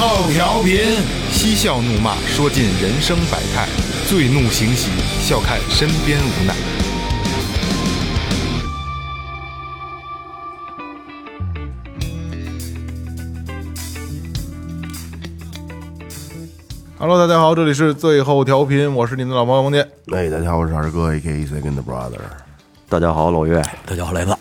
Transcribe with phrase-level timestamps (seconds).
[0.00, 0.78] 后调频，
[1.32, 3.66] 嬉笑怒骂，说尽人生百态；
[4.08, 6.54] 醉怒行喜，笑看身边无奈。
[17.00, 19.80] Hello，大家好，这里是最后调频，我是你们的老朋友王杰。
[20.12, 21.44] 哎，大家好，我是二哥，A.K.A.
[21.44, 22.20] Second Brother。
[22.88, 23.60] 大家好，老岳。
[23.84, 24.37] 大家好，雷子。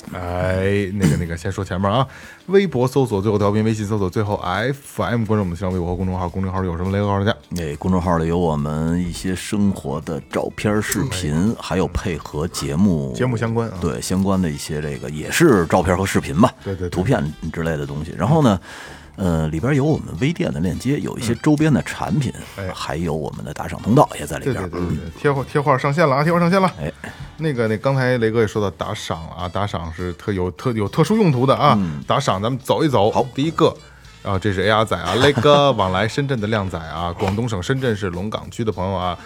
[0.58, 2.08] 哎，那个那个，先说前面啊，
[2.48, 7.38] 微博搜索最后调频，微信搜索最后 FM，关注我们的新浪微博和公众号，公众号有什么雷哥告诉大家。
[7.50, 13.14] 那公众号里有我们一些生活的照片、视频，还有配合节目。
[13.14, 13.78] 节目相关啊。
[13.80, 16.90] 对相关的一些这个也是照片和视频吧，对对对。
[16.90, 18.14] 图片之类的东西。
[18.18, 18.60] 然后呢，
[19.18, 24.56] 呃，里边有我们微店的链接，有一些周边的产品，哎还有我们的打赏通道也在里边。
[24.56, 26.72] 对对对对，贴画贴画上线了啊，贴画上线了。
[26.80, 26.90] 哎，
[27.38, 33.12] 那个那刚才雷哥也说到打赏啊，打赏是特有特有特殊用途的啊，打赏咱们走一走。
[33.12, 33.76] 好，第一个。
[34.23, 39.18] 啊，这是 AR 仔啊，雷哥 往来深圳的靓仔啊，广东省深圳市龙岗区的朋友啊。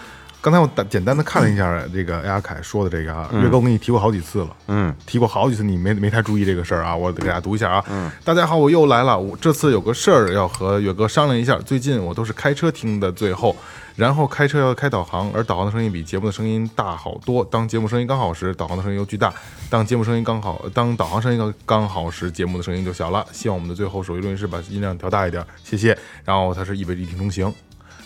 [0.41, 7.85] 刚才我简简单的看了一下这个 AR 凯说的这个啊，岳哥我跟你提过好几次了，嗯，提过好几次，你没没太注意这个事儿啊，我给大家读一下啊。
[7.91, 11.55] 嗯，大家好，我又来了，我这次有个事儿要和岳哥商量一下。
[11.59, 13.55] 最近我都是开车听的最后，
[13.95, 17.45] 然后开车要开导航，而导航的声音比节目的声音大好多。
[17.45, 19.29] 当节目声音刚好时，导航的声音又巨大；
[19.69, 23.23] 当节目声音刚好，当导航声音刚刚好时，节目的声音就小了。
[23.31, 25.95] 希望我们的最后手机录音师把音量调大一点，谢谢。
[26.25, 27.53] 然后他是一杯一听同行。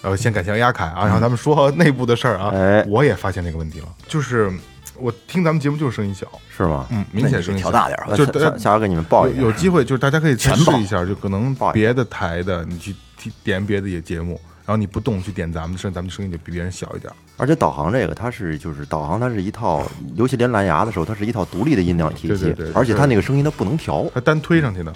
[0.06, 4.52] 呃，先感谢亚凯啊，然后咱们说内部的事儿啊，哎我也发现这个问题了，就是
[5.00, 6.86] 我听咱们节目就是声音小，是吗？
[6.92, 9.42] 嗯，明显声音小调大点儿就是大家下下回给你们报一下。
[9.42, 17.12] 有有机会，就是大家可以尝试一下，就可能报别的台的你去听点别的也节目，然后你不动去点咱们的声，咱们声音就比别人小一点。
[17.38, 19.84] 而且导航这个，它是就是导航，它是一套，
[20.14, 24.06] 尤其连蓝牙的时候，它是一套独立的音量体系对对对，而且它那个声音它不能调。
[24.14, 24.96] 它单推上去的，呃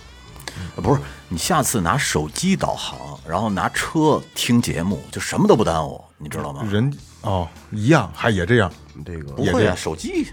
[0.76, 6.64] 不是，你下次拿手机导航，然后拿车听节目，就什么都不耽误，你知道吗？
[6.70, 8.72] 人哦一样，还也这样。
[9.06, 10.28] 这个不会啊，也这样手机。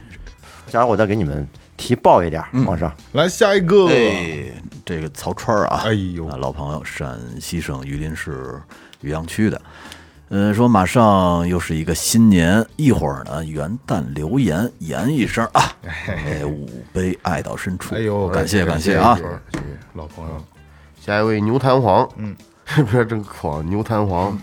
[0.69, 2.93] 下来我再给你们提报一点儿往上。
[3.13, 4.53] 来下一个，哎，
[4.85, 8.61] 这个曹川儿啊，哎呦啊老朋友，陕西省榆林市
[9.03, 9.61] 榆阳区的，
[10.29, 19.15] 嗯，说马上又是一个新年，一会儿呢元旦留言言一声啊，哎，五杯爱到深处，哎呦感谢感感谢啊。
[19.17, 19.65] 谢，谢谢
[19.95, 20.45] 老朋友，
[21.01, 22.35] 下一位牛弹簧，嗯，
[22.85, 24.37] 不是真狂，牛弹簧，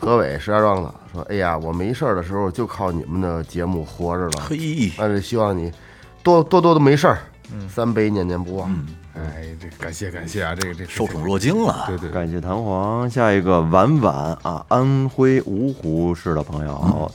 [0.00, 5.70] 河北石家庄的说，哎呀，我没事儿的时候就靠你们的节目活着了，嘿，但是希望你
[6.22, 7.18] 多多多的没事儿，
[7.68, 8.74] 三杯念念不忘，
[9.14, 17.10] 哎，这感谢感谢啊，这个这个受宠若惊了，对对对，感谢弹簧，下一个婉婉啊，安徽芜湖市的朋友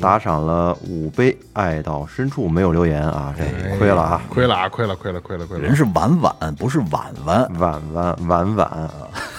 [0.00, 8.90] 打赏了五杯，爱到深处没有留言啊，这亏了啊，亏了啊，亏了亏了亏了亏了，人是婉婉，不是婉婉，婉婉婉婉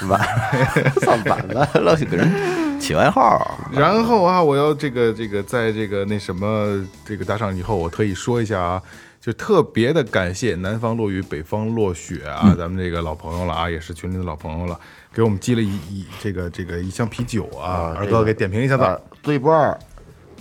[0.10, 0.22] 婉，
[1.02, 8.82] 算婉婉了，给人起外号，然后啊，我要这个这个，在这个那什么这个打赏以后，我特意说一下啊，
[9.22, 14.80] 就特别的感谢南方落雨，北方落雪啊，咱们这个老朋友了啊，也是群里的老朋友了，
[15.14, 18.84] 给我们寄了一一这个这个一箱啤酒啊，二哥给点评一下子。
[18.84, 19.78] 啊，醉不二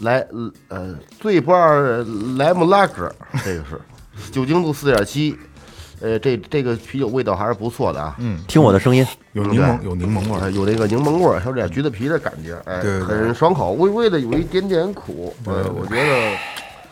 [0.01, 0.25] 来
[0.69, 2.05] 呃醉不二
[2.37, 3.13] 莱姆拉格，
[3.45, 5.37] 这个是酒精度四点七，
[6.01, 16.37] 呃，这这个啤酒味道还是不错的啊，嗯，听我的声音，有柠檬，有柠檬味呃，儿，有那个柠檬味儿，还有点橘子皮的感觉，哎，很爽口，微微的有一点点苦，呃，我觉得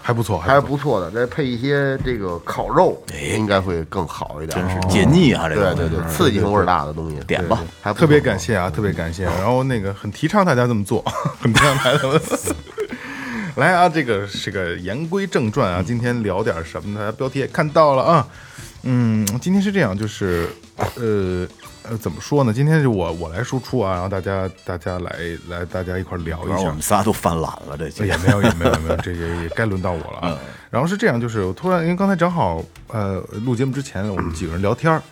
[0.07, 1.01] 还不错，还是不错。
[1.01, 2.97] 的，再配一些这个烤肉，
[3.37, 4.57] 应该会更好一点。
[4.57, 9.25] 真是解腻啊，这个对对对，刺激性味儿大的东西，点吧，还特别感谢啊，特别感谢。
[9.25, 11.03] 然后那个很提倡大家这么做，
[11.43, 12.55] 很提倡大家这么做。
[13.57, 17.01] 来啊，这个这个言归正传啊，今天聊点什么呢？
[17.01, 18.29] 大家标题也看到了啊。
[18.85, 20.49] 嗯，今天是这样，就是
[20.95, 21.45] 呃
[21.89, 22.53] 呃，怎么说呢？
[22.53, 25.17] 今天就我我来输出啊，然后大家大家来
[25.49, 26.83] 来大家一块儿聊一下我们。
[26.83, 30.39] 仨都犯懒了，这期也没有也没有没有，这也也该轮到我了啊。
[30.71, 35.03] 然后是这样，就是我突然因为刚才正好呃录节目之前，我们几个人聊天儿，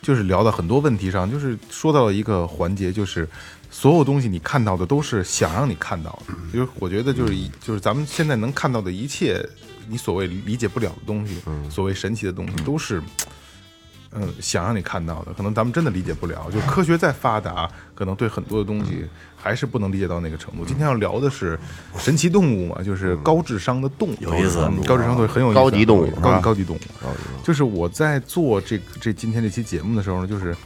[0.00, 3.28] 就是聊到很多问题上，就是说到了一个环节，就是
[3.70, 9.44] 所有东西你看到的都是想让你看到的，就是我觉得就是一就是咱们现在能看到的一切，
[9.88, 11.36] 你所谓理解不了的东西，
[11.68, 13.02] 所谓神奇的东西，都是
[14.12, 16.50] 嗯，想让你看到的，可能咱们真的理解不了。
[16.50, 20.64] 就科学再发达，可能对很多的东西还是不能理解到那个程度。
[20.64, 21.58] 今天要聊的是
[21.96, 26.80] 神奇动物嘛，就是高智商的动物，有意思嗯高智商动物很有意思，高级动物高高级动物。
[27.44, 30.56] 就是我在做这这今天这期节目的时候呢，就是。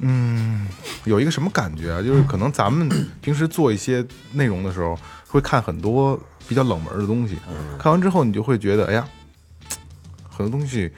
[0.00, 0.66] 嗯，
[1.04, 2.02] 有一个什么感觉啊？
[2.02, 4.98] 就是可能咱们平时做一些内容的时候，
[5.28, 7.38] 会看很多比较冷门的东西，
[7.78, 9.08] 看完之后你就会觉得，哎呀，
[10.28, 10.90] 很多东西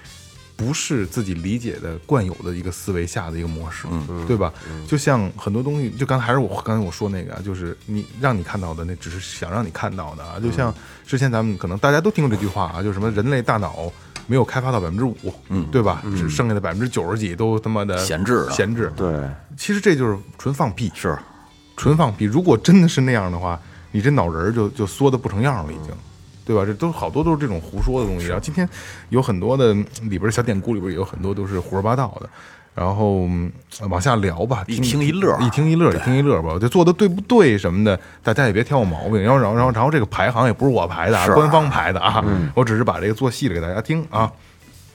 [0.56, 3.86] 不是自己理解的惯有的一个思维下的一个模式，
[4.26, 4.52] 对吧？
[4.88, 10.74] 就像很多东西，就刚才还是我刚才我说那个啊，就是你让你看到的那只是想让你看到的啊，就像
[11.06, 13.92] 之前咱们可能大家都听过这句话啊，就是什么人类大脑。
[14.28, 15.14] 没有开发到百分之五，
[15.50, 16.02] 嗯，对吧？
[16.16, 18.92] 只剩下的百分之九十几都他妈的闲置了闲置。
[18.96, 19.22] 对，
[19.56, 21.16] 其实这就是纯放屁，是
[21.76, 22.24] 纯放屁。
[22.24, 23.56] 如果真的是那样的话，
[23.92, 25.94] 你这脑仁儿就就缩的不成样了，已经，
[26.46, 26.64] 对吧？
[26.64, 28.28] 这都好多都是这种胡说的东西。
[28.28, 28.66] 然后今天
[29.10, 32.30] 有很多的里边小典故里边有很多都是胡说八道的。
[32.72, 33.50] 然后嗯
[33.88, 36.58] 往下聊吧，一听一乐一听一乐，一听一乐吧。
[36.60, 39.22] 就做的对不对什么的，大家也别挑我毛病。
[39.22, 42.22] 然后，然后，然后，然后这个排行也不是我排的啊，官方排的啊。
[42.54, 44.30] 我只是把这个做细了给大家听啊。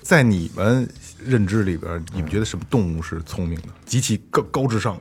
[0.03, 0.87] 在你们
[1.25, 4.95] 认知里边，你们觉得什么动物是聪明的，极其高高智商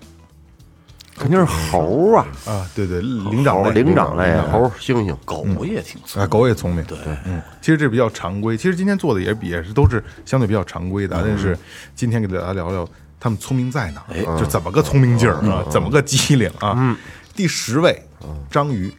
[1.21, 2.67] 肯定是猴啊，啊？
[2.75, 6.83] 对对，灵长类，灵长类啊猴、猩猩，狗也挺聪啊，狗也聪明。
[6.85, 6.97] 对，
[7.27, 8.57] 嗯，其实这比较常规。
[8.57, 11.55] 其实今天做的也比也是都是相对比较常规的，但是
[11.95, 12.89] 今天给大家聊聊
[13.21, 16.75] 他们聪明在哪儿，就怎么个聪明劲儿啊，怎么个机灵啊。
[16.79, 16.97] 嗯，
[17.37, 18.03] 第十位，
[18.51, 18.91] 章鱼，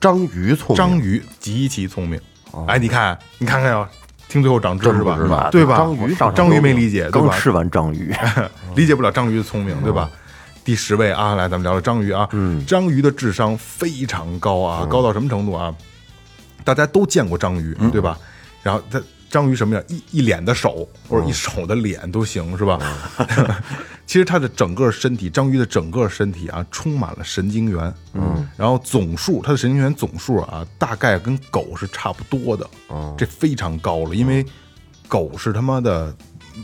[0.00, 2.18] 章鱼聪明，章鱼极其聪明。
[2.66, 3.86] 哎，你看，你看看哟，
[4.26, 5.76] 听最后长知识吧是吧，对吧？
[5.76, 7.10] 章鱼章鱼没理解？
[7.10, 8.14] 刚吃完章鱼，
[8.74, 10.10] 理解不了章鱼的聪明，对吧？
[10.68, 12.28] 第十位啊，来，咱们聊聊章鱼啊。
[12.66, 15.74] 章鱼的智商非常高啊，高到什么程度啊？
[16.62, 18.18] 大家都见过章鱼，对吧？
[18.62, 19.00] 然后它
[19.30, 19.82] 章鱼什么样？
[19.88, 22.78] 一一脸的手或者一手的脸都行，是吧？
[24.04, 27.94] 其实它的整个身体，章鱼的整个身体啊，充满了神经元。
[28.12, 32.68] 嗯，然后总数，它的神经元总数啊，大概跟狗是差不多的。
[32.88, 34.44] 哦，这非常高了，因为
[35.08, 36.14] 狗是他妈的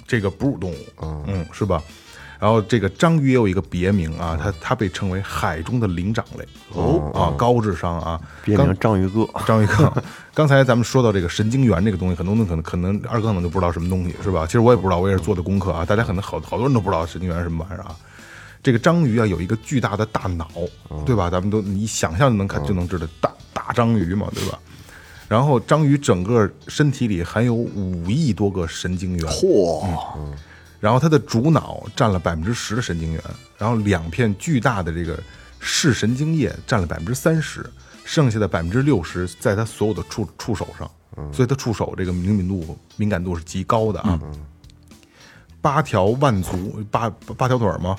[0.07, 1.25] 这个哺乳动物。
[1.27, 1.83] 嗯，是吧？
[2.41, 6.47] 然后这个章鱼也有一个别名啊，它它被称为海中的灵长类。
[6.73, 9.27] 哦啊，高智商啊，别名章鱼哥。
[9.47, 9.93] 章鱼哥，
[10.35, 14.45] 刚才咱们说到这个神经元这个东西，很多人可能可能二哥可能就不知道什么东西是吧？
[14.47, 15.85] 其实我也不知道，我也是做的功课啊。
[15.85, 17.97] 大家可能好好多人都不知道神经元是什么玩意儿啊。
[18.63, 20.49] 这个章鱼啊，有一个巨大的大脑，
[21.05, 21.31] 对吧？
[21.31, 24.59] 咱们都你想象就能看就能知道，大大章鱼嘛，对吧？
[25.29, 29.85] 然后章鱼整个身体里含有五亿多个神经元，嚯，
[30.85, 33.23] 然后它的主脑占了百分之十的神经元，
[33.57, 35.19] 然后两片巨大的这个
[35.59, 37.65] 视神经叶占了百分之三十，
[38.05, 40.91] 剩下的百分之六十在它所有的触触手上，
[41.33, 44.21] 所以它触手这个灵敏度敏感度是极高的啊。
[45.63, 47.97] 八条腕足，八八条腿儿吗？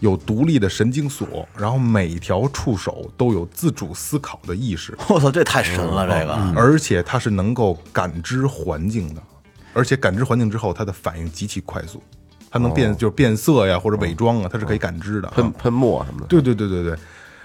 [0.00, 9.22] 有独立的神经锁，然后每条触手都有自主思考的意识， 我操，这太神了，这个而且它是能够感知环境的，
[9.74, 12.02] 而且感知环境之后，它的反应极其快速，
[12.52, 15.32] 它能变、就是变色呀或者伪装啊，它是可以感知的、啊。
[15.34, 16.96] 喷喷墨什么的，对对对对对。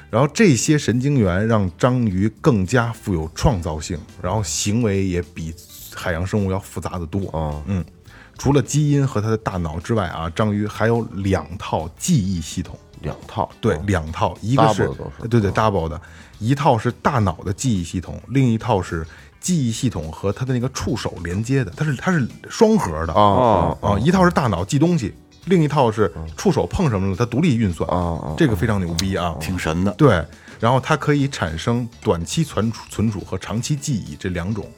[0.09, 5.54] 然后这些神经元让章鱼更加富有创造性，然后行为也比
[5.95, 7.30] 海洋生物要复杂的多。
[7.31, 7.64] 哦。
[7.66, 7.83] 嗯，
[8.37, 12.78] 除了基因和它的大脑之外啊，章鱼还有两套记忆系统。
[13.02, 14.90] 两套，对，两套，一个是
[15.30, 16.02] 对对 double 的，
[16.40, 19.06] 一套是大脑的记忆系统，另一套是
[19.47, 25.13] 记忆系统和它的那个触手连接的，它是它是双核的啊啊，一套是大脑记东西，
[25.45, 29.92] 另一套是触手碰什么了它独立运算哦哦这个非常牛逼啊，挺神的。
[29.94, 30.21] 对，
[30.59, 34.69] 然后它可以产生短期存储存储和长期记忆这两种，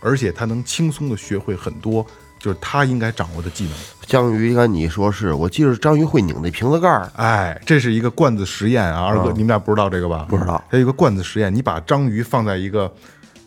[0.00, 2.04] 而且它能轻松的学会很多
[2.40, 3.72] 就是它应该掌握的技能。
[4.04, 10.26] 章鱼应该你说是我记得章鱼会拧那瓶子盖儿，哎，这是一个罐子实验啊，二哥，你们俩不知道这个吧？
[10.28, 10.60] 不知道。
[10.68, 12.92] 它有一个罐子实验，你把章鱼放在一个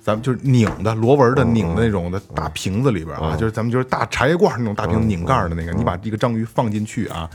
[0.03, 7.29] 咱们就是拧的螺纹的拧的那种的大瓶子里边啊，就是咱们就是大茶叶罐那种大瓶子拧盖儿的那个，你把这个章鱼放进去啊，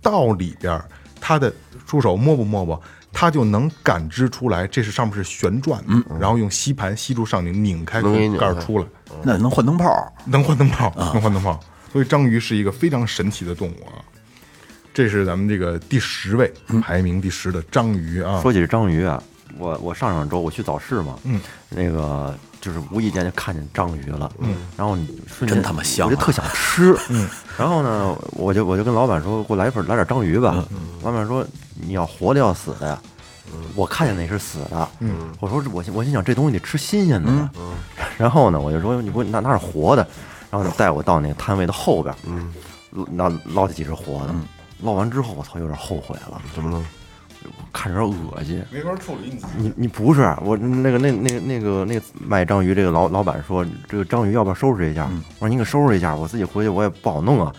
[0.00, 0.82] 到里边
[1.20, 1.52] 它的
[1.86, 2.80] 触手摸不摸不，
[3.12, 8.86] 它就能感知出来这是上面是旋转的，然后用吸盘吸住上拧，拧开盖儿出来。
[9.22, 11.58] 那能换灯泡，能换灯泡，能换灯泡。
[11.92, 14.00] 所以章鱼是一个非常神奇的动物啊。
[14.92, 18.40] 这是咱们这个第十位，排名第十的章鱼啊。
[18.40, 19.22] 说起这章鱼啊，
[19.58, 30.64] 我我上上周我去早市嘛，嗯，那个就是无意间就看见章鱼了，嗯，然后你瞬间真他妈香啊我就特想吃，嗯，然后呢，我就我就跟老板说，给我来一份来点章鱼吧，
[31.02, 33.00] 老板说你要活的要死的呀。
[33.76, 37.50] 我看见那是死的，嗯，我说我我心想这东西得吃新鲜的呀，
[38.18, 40.06] 然后呢，我就说你不那那是活的，
[40.50, 42.52] 然后就带我到那个摊位的后边，嗯，
[43.16, 44.34] 捞捞起几只活的，
[44.82, 46.84] 捞完之后我操，有点后悔了，怎么了？
[47.72, 48.62] 看着有点恶心。
[48.72, 49.42] 没法处理你。
[49.56, 55.08] 你你不是我那个那那个那个那个卖章鱼这个老老板说这个章鱼要不要收拾一下？
[55.38, 57.52] 我说你给收拾一下，我自己回去我也不好弄啊。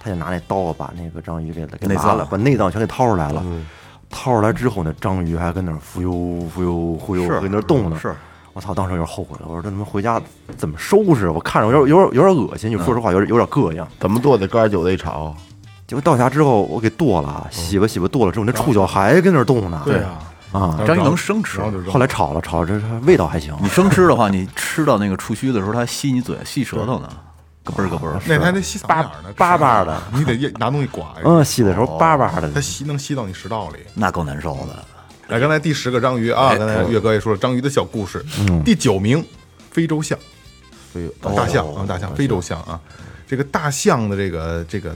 [0.00, 3.44] 他就拿那刀把那个章鱼给给内脏拔了，把内脏全给掏出来了。
[4.10, 6.10] 掏出来之后，那章鱼还跟那儿忽悠
[6.54, 7.98] 忽悠忽悠，是跟那儿动呢。
[8.00, 8.14] 是，
[8.54, 8.72] 我操！
[8.72, 10.18] 当时有点后悔了，我说这他妈回家
[10.56, 11.28] 怎么收拾？
[11.28, 13.86] 我看着有点有点有点恶心，就说实话有点有点膈应。
[14.00, 15.36] 怎么做的干酒一炒？
[15.88, 19.80] 结果到家之后，我给剁了，洗吧洗吧剁了之后，那触角还跟那儿动呢。
[19.86, 20.18] 对啊，
[20.52, 23.56] 啊，章鱼能生吃后来炒了炒了，这味道还行。
[23.62, 27.08] 你生吃的话，你吃到那个触须的时候，它吸你嘴、吸舌头呢，
[27.64, 28.20] 咯嘣儿咯嘣儿。
[28.26, 31.22] 那还得吸嗓巴眼儿呢，巴巴的，你得拿东西刮呀。
[31.24, 32.60] 嗯，吸的时候巴巴的它。
[32.60, 33.78] 吸能吸到你食道里。
[33.94, 34.84] 那够难受的。
[35.28, 38.22] 来，刚才第十个章鱼啊，刚才岳哥也说了章鱼的小故事。
[38.62, 39.24] 第九名，
[39.70, 40.18] 非洲象，
[40.94, 42.78] 哎呦，大象啊，大象，非洲象啊。
[43.26, 44.94] 这个大象的这个这个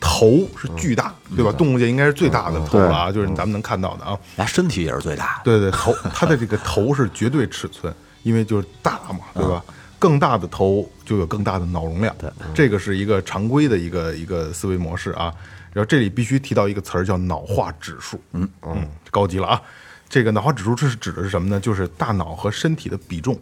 [0.00, 1.52] 头是巨大，对吧？
[1.52, 4.18] 动物界应该是最大的头了啊，就是咱们能看到的啊。
[4.36, 5.42] 它身体也是最大的。
[5.44, 9.62] 对对，头 它的这个头是绝对尺寸，因为就是大嘛，对吧？
[9.98, 15.32] 更大的头就有更大的脑容量，对，这个是一个常规的一个一个思维模式啊。
[15.72, 19.60] 然后这里必须提到一个词儿叫脑化指数，嗯嗯，高级了啊。
[20.08, 21.60] 这个脑化指数这是指的是什么呢？
[21.60, 23.38] 就是大脑和身体的比重。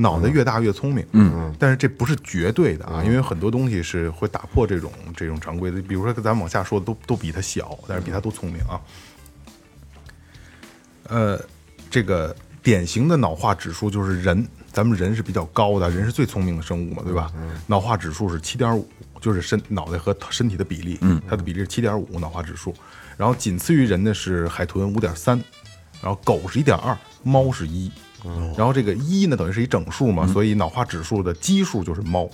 [0.00, 8.80] 脑袋越大越聪明，嗯，但是这不是绝对的啊，因为很多东西是会打破这种这种常规的，比如说咱们往下说的都都比它小，但是比它都聪明啊。
[11.08, 11.40] 呃，
[11.90, 17.32] 这个典型的脑化指数就是人，咱们人是比较高的，人是最聪明的生物嘛，对吧？
[17.66, 18.88] 脑化指数是七点五，
[19.20, 22.72] 就是身脑袋和身体的比例，嗯，它的比例是七点五脑化指数，
[23.16, 25.36] 然后仅次于人的是海豚五点三，
[26.00, 27.90] 然后狗是一点二，猫是一，
[28.56, 32.28] 然后这个一呢等于是一整数嘛，所以脑化指数的基数就是猫，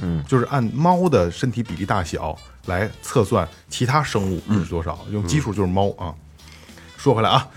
[0.00, 2.36] 嗯，就是按猫的身体比例大小
[2.66, 6.14] 来测算其他生物是多少，用基数就是猫啊。
[6.96, 7.48] 说回来啊，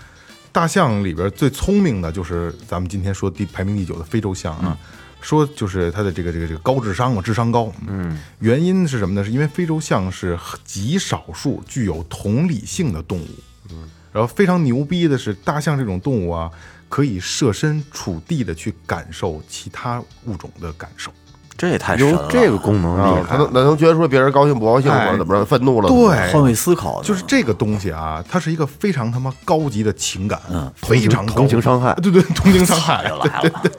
[0.52, 4.76] 大象里边最聪明的就是咱们今天说第排名第九的非洲象啊，
[5.20, 7.72] 说就是它的这个这个这个高智商嘛，智商高。
[7.86, 9.24] 嗯，原因是什么呢？
[9.24, 13.28] 是因为非洲象是极少数具有同理性的动物。
[13.70, 16.50] 嗯，然后非常牛逼的是，大象这种动物啊，
[16.88, 21.10] 可以设身处地的去感受其他物种的感受。
[21.56, 26.32] 这也太神了，这个功能厉害，他能能觉得说别人高兴不高兴，或者怎么着，愤怒了，对。
[26.32, 31.92] 换位思考，就是这个东西啊，它是一个非常他妈高级的情感，嗯非常高同情伤害。
[31.94, 33.02] 对对，同情伤害
[33.42, 33.72] 对对对，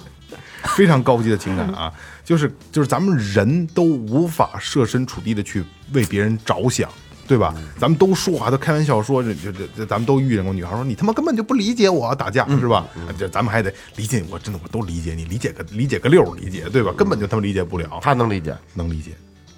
[0.76, 1.90] 非常高级的情感啊，
[2.26, 5.64] 就是就是咱们人都无法设身处地的去
[5.94, 6.90] 为别人着想，
[7.30, 7.54] 对吧？
[7.78, 12.88] 咱们都说啊都开玩笑说，这这这这，咱们都遇见过女孩说你他妈根本就不理解我，打架是吧？
[13.20, 16.92] 这咱们还得理解我，真的我都理解你，理解个理解个六儿理解，对吧？
[16.98, 18.58] 根本就他妈理解不了，他能理解。
[18.74, 19.12] 能理解。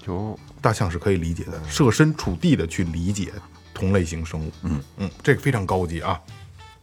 [0.05, 3.31] 就大象是可以理解的，设身处地的去理解
[3.73, 4.51] 同类型生物。
[4.63, 6.19] 嗯嗯，这个非常高级啊。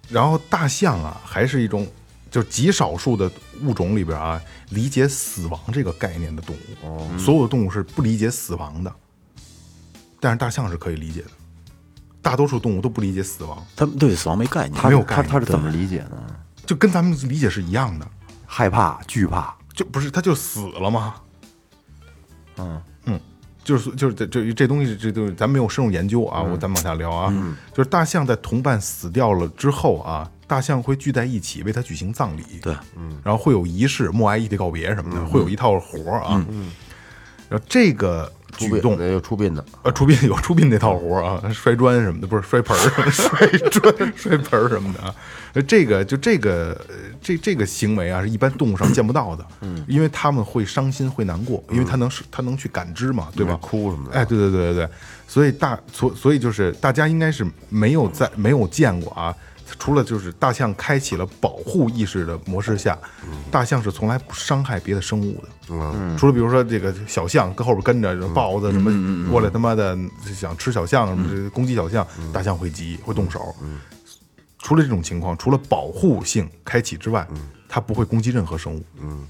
[0.09, 1.87] 然后大象啊，还是一种
[2.31, 3.31] 就极少数的
[3.63, 4.41] 物种里边啊，
[4.71, 7.19] 理解死亡这个概念的动物。
[7.19, 8.91] 所有的动物是不理解死亡的，
[10.21, 11.29] 但是大象是可以理解的。
[12.21, 14.75] 大多数动物都不理解死亡，他们对死亡没概念。
[14.75, 14.89] 他。
[14.89, 15.27] 没有概念。
[15.27, 16.17] 他他是怎么理解呢？
[16.67, 18.07] 就跟咱们理解是一样的，
[18.45, 21.15] 害怕、惧怕，就不是他就死了吗？
[22.57, 22.83] 嗯。
[23.05, 23.21] 嗯，
[23.65, 27.33] 就是就是这这这东西，这东西咱没有深入研究啊，我咱们往下聊啊。
[27.73, 36.45] 就是大象在同伴死掉了之后啊，大象会聚在一起为它举行葬礼，对，嗯，然后会有仪式、默哀、异地告别什么的，会有一套活儿啊。
[36.51, 36.71] 嗯。
[37.49, 38.31] 然后这个
[38.67, 45.15] 举动，那有出殡的，呃，出殡 有出殡那套活儿啊，摔砖什么的，不是摔盆儿，摔砖、 摔盆儿什么的啊。
[45.55, 53.57] 呃这个就这个呃这这个行为啊，是一般动物上见不到的，嗯，因为他们会伤心会难过，因为他能是他能去感知嘛，对吧？
[53.61, 54.19] 哭什么的。
[54.19, 54.89] 哎，对对对对对，
[55.27, 59.35] 所以大所所以就是大家应该是没有在没有见过啊，
[59.79, 62.99] 除了就是大象开启了保护意识的模式下，
[63.51, 65.49] 大象是从来不伤害别的生物的。
[65.71, 69.97] 嗯，除了比如说这个小象跟后边跟着豹子什么过来他妈的
[70.35, 73.55] 想吃小象什么这攻击小象，大象会急会动手。
[74.59, 77.27] 除了这种情况，除了保护性开启之外，
[77.69, 78.85] 它不会攻击任何生物。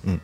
[0.04, 0.18] 嗯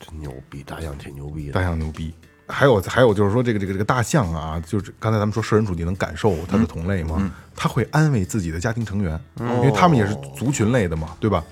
[0.00, 1.62] 真牛逼，大象挺牛逼的大。
[1.62, 2.14] 象牛逼。
[2.48, 11.44] 还有还有就是说，这个这个这个大象啊，就是刚才咱们说设身处地能感受它的同类嘛，它会安慰自己的家庭成员，因为他们也是族群类的嘛，对吧？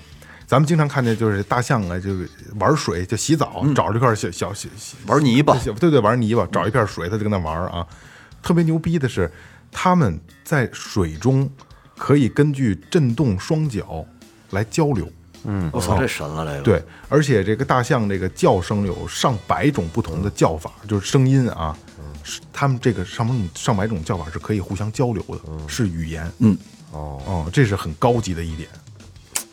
[0.47, 7.85] 咱们经常看见就是大象啊，就是玩水，就洗澡，找着一块小小小小玩泥巴，对对，玩泥巴，找一片水，它就跟那玩啊。
[8.41, 9.29] 特别牛逼的是，
[9.71, 11.49] 他们在水中
[11.97, 14.05] 可以根据震动双脚
[14.51, 15.07] 来交流。
[15.49, 16.61] 嗯，我操，这神了，这个。
[16.61, 21.75] 对，而且这个大象这个叫声有上百种不同的叫法，就是声音啊，
[22.21, 26.29] 是他们这个上百种上百种叫法是可以互相交流的，是语言。
[26.39, 26.57] 嗯，
[26.91, 27.21] 哦。
[27.25, 28.67] 哦，这是很高级的一点。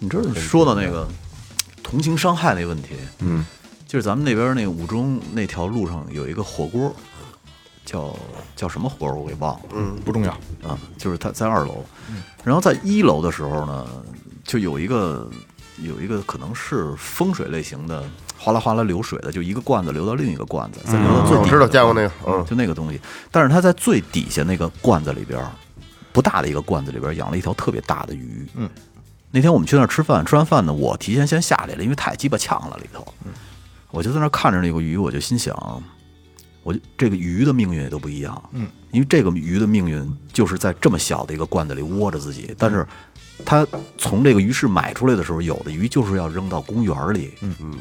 [0.01, 1.09] 你知道说到那个
[1.83, 3.47] 同情伤害那问题，嗯，
[3.87, 6.93] 就是咱们那边那五中那条路上有一个火锅，
[7.87, 8.15] 叫
[8.57, 9.97] 叫什么火锅我给忘了，嗯。
[10.05, 10.33] 不重要，
[10.67, 11.85] 啊，就是他在二楼，
[12.43, 13.87] 然后在一楼的时候呢，
[14.43, 15.31] 就有一个
[15.79, 18.05] 有一个可能是风水类型的，
[18.39, 23.01] 哗啦哗啦流水的，就一个罐子流到另一个罐子，再流到最底，我知道见过那个，嗯，就那个东西。
[23.31, 25.51] 但是它在最底下那个罐子里边儿，
[26.13, 28.47] 不大的一个罐子里边儿养了一条特别大的鱼。
[28.55, 28.71] 嗯，
[29.31, 33.05] 那天我们去那儿吃饭，吃完饭呢，我提前先下来了，因为太鸡巴呛了里头。
[33.25, 33.33] 嗯，
[33.91, 35.83] 我就在那儿看着那个鱼，我就心想，
[36.63, 38.51] 我就这个鱼的命运也都不一样。
[38.53, 42.87] 嗯，因为这个鱼的命运就是在这么小的一个罐子里窝着自己，但是
[43.45, 47.33] 它从这个鱼市买出来的时候，有的鱼就是要扔到公园里。
[47.41, 47.75] 嗯嗯。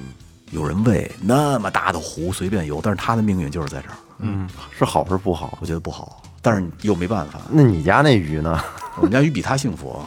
[0.51, 3.95] 有人喂那么大的湖随便游，但是他的命运就是在这儿。
[4.19, 5.57] 嗯是好是不好？
[5.59, 7.41] 我觉得不好，但是又没办法。
[7.49, 8.61] 那你家那鱼呢？
[8.97, 9.99] 我们家鱼比他幸福，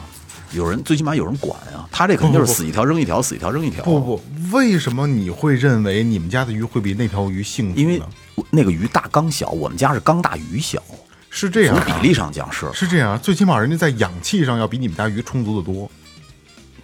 [0.52, 1.88] 有人最起码有人管啊。
[1.90, 3.82] 他这肯定就是死一条扔一条，死一条扔一条。
[3.82, 4.22] 不不，
[4.52, 7.82] 为什么你会认为你们家的鱼会比那条鱼幸福呢？
[7.82, 8.00] 因为
[8.50, 10.80] 那个鱼大缸小，我们家是缸大鱼小，
[11.36, 15.88] 是这样啊，从比例上讲是，是这样啊，最起码人家在氧气上要比你们家鱼充足的多。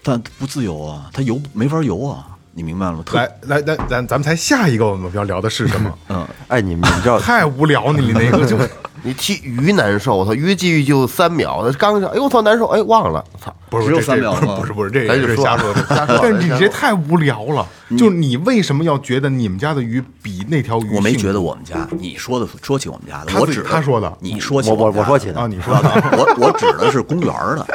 [0.02, 3.04] 但不自由啊，它游没法游啊，你明白了吗？
[3.14, 5.98] 来来来，咱咱们才下一个我们要聊的是什么？
[6.10, 8.58] 嗯，哎，你们你们知道太无聊，你那个就
[9.04, 14.56] 你替鱼难受，我操，鱼记忆就三秒，刚想，哎呦我操难受，哎忘了，操，不是只有三秒吗？
[14.60, 15.84] 不是不是，这咱就瞎说的。
[15.86, 17.66] 瞎说但是你这太无聊了，
[17.98, 20.96] 就你为什么要觉得你们家的鱼比那条鱼幸福？
[20.96, 24.16] 我没觉得我们家，你说的说起我们家的，他自己我指的他说的。
[24.20, 25.40] 你说起我我们家我说起的。
[25.40, 27.66] 啊，你说的啊我我指的是公园儿的，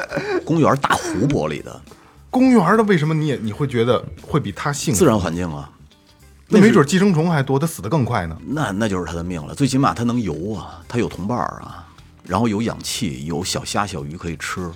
[0.45, 1.81] 公园儿大湖泊里的。
[2.29, 4.99] 公园的为什么你也你会觉得会比它幸福？
[4.99, 5.69] 自然环境啊，
[6.49, 8.37] 那没准寄生虫还多，它死得更快呢。
[8.45, 9.53] 那那就是它的命了。
[9.53, 11.85] 最起码它能游啊，它有同伴儿啊，
[12.23, 14.69] 然后有氧气，有小虾小鱼可以吃。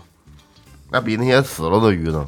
[0.89, 2.25] 那比那些死了的鱼呢？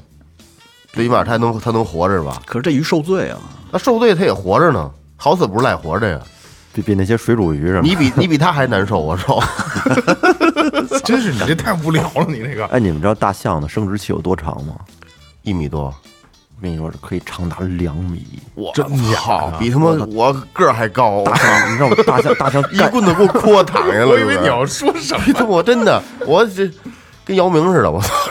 [0.93, 2.41] 最起码它能它能活着吧？
[2.45, 3.39] 可是这鱼受罪啊，
[3.71, 6.21] 那受罪它也活着呢，好死不如赖活着呀！
[6.73, 7.83] 比比那些水煮鱼什么？
[7.87, 9.39] 你比你比它还难受，我操！
[11.03, 14.75] 真是你这太无聊了，你这个哎，你们知道大象的生殖器有多长吗？
[15.41, 15.93] 一米多，
[16.55, 18.23] 我跟你说，可以长达两米。
[18.55, 21.71] 我真假操，的比他妈我个儿还高，大象！
[21.71, 21.95] 你知道吗？
[22.05, 24.07] 大象大象 一棍子给我戳躺下了。
[24.07, 25.45] 我以为是不是你要说什么。
[25.45, 26.71] 我真的，我这
[27.25, 28.13] 跟姚明似的，我操！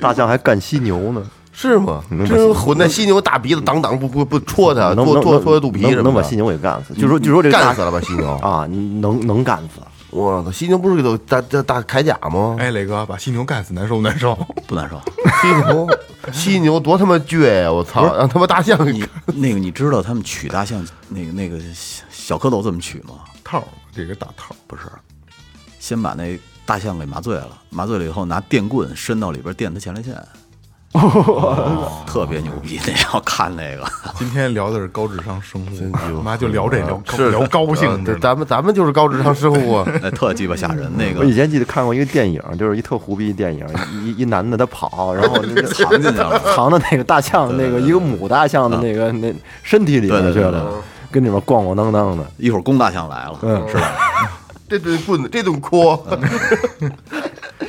[0.00, 1.22] 大象还干犀牛呢，
[1.52, 2.02] 是吗？
[2.26, 6.94] 真混那犀牛大鼻子，挡挡不不不戳它，戳戳戳它肚皮什么的能能把犀牛给干死。
[6.94, 8.30] 就说就说这个干死了吧犀牛？
[8.36, 8.66] 啊，
[9.00, 9.80] 能能干死。
[10.10, 12.56] 我操，犀牛不是都大大大铠甲吗？
[12.58, 14.34] 哎，磊哥，把犀牛干死难受不难受？
[14.66, 15.00] 不难受。
[15.40, 15.88] 犀牛，
[16.32, 17.70] 犀牛多他妈倔呀！
[17.70, 23.14] 我操，让他妈大象你那个你知道他们取大象那个那个小小蝌蚪怎么取吗？
[23.44, 24.56] 套儿，这个大套儿。
[24.66, 24.82] 不是，
[25.78, 30.14] 先把那大象给麻醉了，麻醉了以后拿电棍伸到里边电它前列腺，
[32.04, 32.80] 特别牛逼。
[32.84, 33.84] 那要看那个，
[34.18, 35.64] 今天聊的是高智商生
[36.16, 38.14] 物， 妈就聊这聊是聊高兴呃。
[38.18, 39.86] 咱们咱们就是高智商生物啊！
[40.02, 40.90] 那特鸡巴吓人。
[40.96, 50.72] 那个我以前记得看过一个电影，就是一特胡逼电影，一一男的他跑，然后那个藏进去了藏到那个大象那个一个母大象的那个那身体里面去了，
[51.10, 52.24] 跟里面咣咣当当的。
[52.36, 53.92] 一会儿公大象来了，嗯是吧？
[54.68, 55.96] 这顿棍子，这顿哭，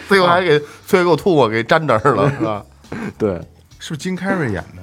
[0.08, 2.64] 最后还给最后给我吐沫给粘这儿了，是吧？
[3.18, 3.34] 对，
[3.80, 4.82] 是不是金凯瑞演的？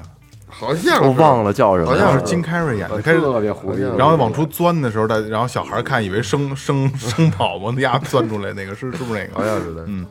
[0.51, 3.83] 好像我忘了叫什么，好像是金凯瑞演的，开始特别胡逼。
[3.97, 9.35] 然后往出钻的时候，他然后小孩看以为生生生宝宝，那丫钻出来那个是是不是那个？
[9.35, 9.85] 好像是的。
[9.87, 10.05] 嗯，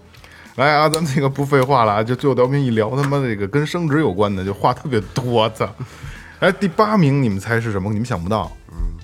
[0.55, 5.67] 来啊，咱们这个不废话了啊，就最后调频一聊他妈这个跟生殖有关的，就话特别多，操！
[6.39, 7.89] 哎第八名，你们猜是什么？
[7.89, 8.49] 你们想不到。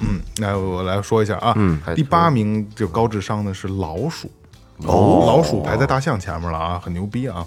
[0.02, 4.30] 嗯，那我来说一下啊，嗯第八名就高智商的是老鼠，
[4.86, 7.46] 哦，老鼠排在大象前面了啊，很牛逼啊。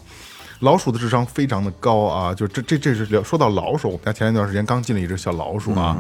[0.61, 5.97] 老鼠的智商非常的高啊，就这这这是聊说到老鼠，我们家前一段时间刚进了一只小老鼠啊，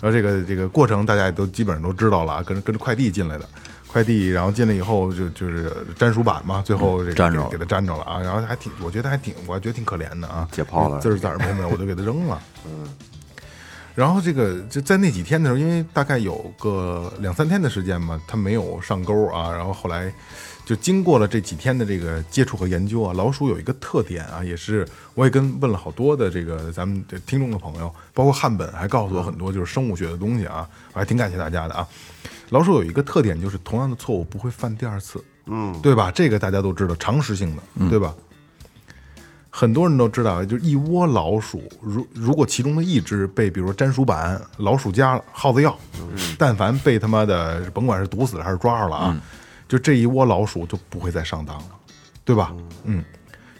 [0.00, 3.48] 然后这个这个过程大家也都基本上都知道了啊，跟着跟着快递进来的，
[3.86, 12.88] 快递然后进来以后就就是粘鼠板嘛，最后这个粘着给给它粘着了啊，然后还挺，我觉得还挺，我还觉得挺可怜的啊，解剖了滋儿滋儿没没有，我就给它扔了，嗯。
[13.94, 19.50] 然后这个就在那几天的时候，因为大概有个两三天的时间嘛，它没有上钩啊。
[19.50, 20.12] 然后后来
[20.64, 31.86] 就经过了这几天的这个接触和研究啊，老鼠有一个特点啊，也是我也跟问了好多的这个咱们的听众的朋友，包括汉本还告诉我很多就是生物学的东西啊，我还挺感谢大家的啊。
[32.50, 36.10] 老鼠有一个特点，就是同样的错误不会犯第二次，嗯，对吧？
[36.10, 38.14] 这个大家都知道，常识性的，对吧？
[39.50, 45.76] 很多人都知道，就是一窝老鼠，如如果其中的一只被比如说粘鼠板、老鼠夹、耗子药，
[46.38, 49.20] 但凡被他妈的甭管是毒死了还是抓着了啊，
[49.68, 51.68] 就这一窝老鼠就不会再上当了，
[52.24, 52.54] 对吧？
[52.84, 53.04] 嗯，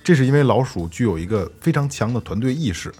[0.04, 2.92] 这是因为老鼠具有一个非常强的团队意识。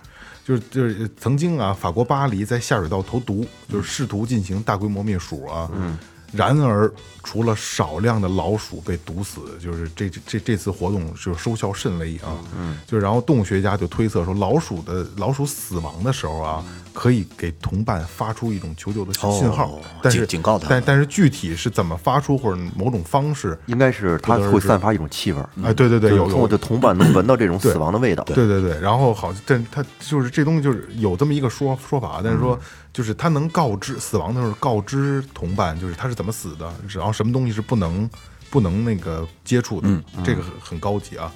[0.42, 5.70] 就是就是曾经啊，法国巴黎在下水道投毒，就是试图进行大规模灭鼠啊。
[5.72, 5.96] 嗯。
[6.32, 12.38] 然而，除了少量的老鼠被毒死，就是这这这次活动就收效甚微啊。
[12.56, 25.40] 嗯，就然后动物学家就推测说，老鼠的老鼠死亡的时候啊，可以给同伴发出一种求救的信号，但是警警告他，但但是具体是怎么发出或者某种方式，应该是它会散发一种气味。
[25.62, 28.22] 哎，对对对，有有的同伴能闻到这种死亡的味道。
[28.24, 32.58] 对对对，然后好，但它就是这东西就是有这么一个说说法，但是说。
[32.92, 38.08] 就是他能告知死亡的时候告知同伴，就是他是怎么死的，然后什么东西是不能
[38.50, 39.88] 不能那个接触的，
[40.24, 41.32] 这个很很高级啊。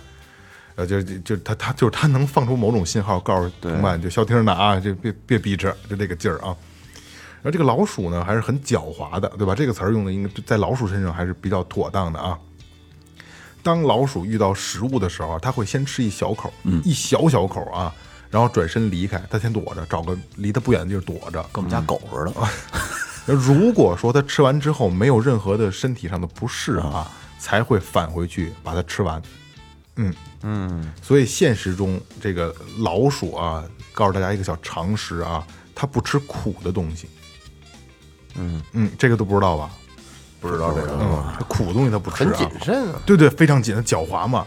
[0.76, 6.50] 呃，就就他他就是他能放出某种信号，告诉同伴就消停的啊，就别别逼着，就这个劲儿啊。
[7.42, 9.54] 然后这个老鼠呢还是很狡猾的，对吧？
[9.54, 12.36] 这个词儿用的应该在老鼠身上还是比较妥当的啊。
[13.62, 17.94] 当老鼠遇到食物的时候，它会先吃一小口，一小小口啊。
[18.34, 22.32] 然后转身离开，他先躲着，找个离他不远的地儿躲着，跟我们家狗似的。
[23.32, 29.22] 如果说他吃完之后没有任何的身体上的不适啊，才会返回去把它吃完。
[29.94, 37.08] 嗯嗯，所以现实中这个老鼠啊，告诉大家一个小常识啊，它不吃苦的东西。
[38.34, 39.70] 嗯嗯，这个都不知道吧？
[40.40, 43.00] 不知道这个，嗯，苦的东西它不吃，啊很谨慎啊。
[43.06, 44.44] 对对，非常谨慎，狡猾嘛。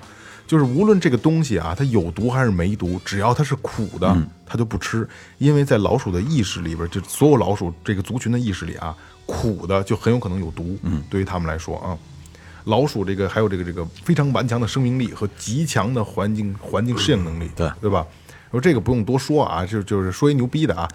[0.48, 5.08] 就是无论这个东西啊，它有毒还是没毒，只要它是苦的，它就不吃。
[5.38, 10.78] 因为在老鼠的意识里边，就所有老鼠这个族群的意识里啊，苦的就很有可能有毒。
[10.84, 11.98] 嗯，对于他们来说啊，
[12.64, 18.06] 老鼠这个还有这个这个非常顽强的生命力和极强的环境环境适应能力，对对吧？
[18.52, 20.88] 说这个不用多说啊，就就是说一牛逼的啊，